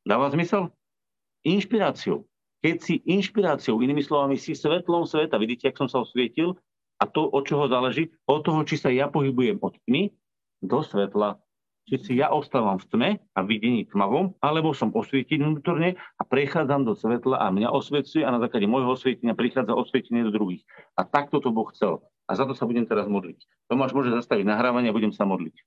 [0.05, 0.69] Dáva zmysel?
[1.41, 2.29] Inšpiráciou.
[2.63, 6.55] Keď si inšpiráciou, inými slovami, si svetlom sveta, vidíte, ak som sa osvietil,
[7.03, 8.15] a to, od čoho záleží?
[8.23, 10.15] Od toho, či sa ja pohybujem od tmy
[10.63, 11.35] do svetla.
[11.83, 16.87] Či si ja ostávam v tme a videní tmavom, alebo som osvietený vnútorne a prechádzam
[16.87, 20.63] do svetla a mňa osvecuje a na základe môjho osvietenia prichádza osvietenie do druhých.
[20.95, 22.07] A takto to Boh chcel.
[22.31, 23.67] A za to sa budem teraz modliť.
[23.67, 25.59] Tomáš môže zastaviť nahrávanie a budem sa modliť.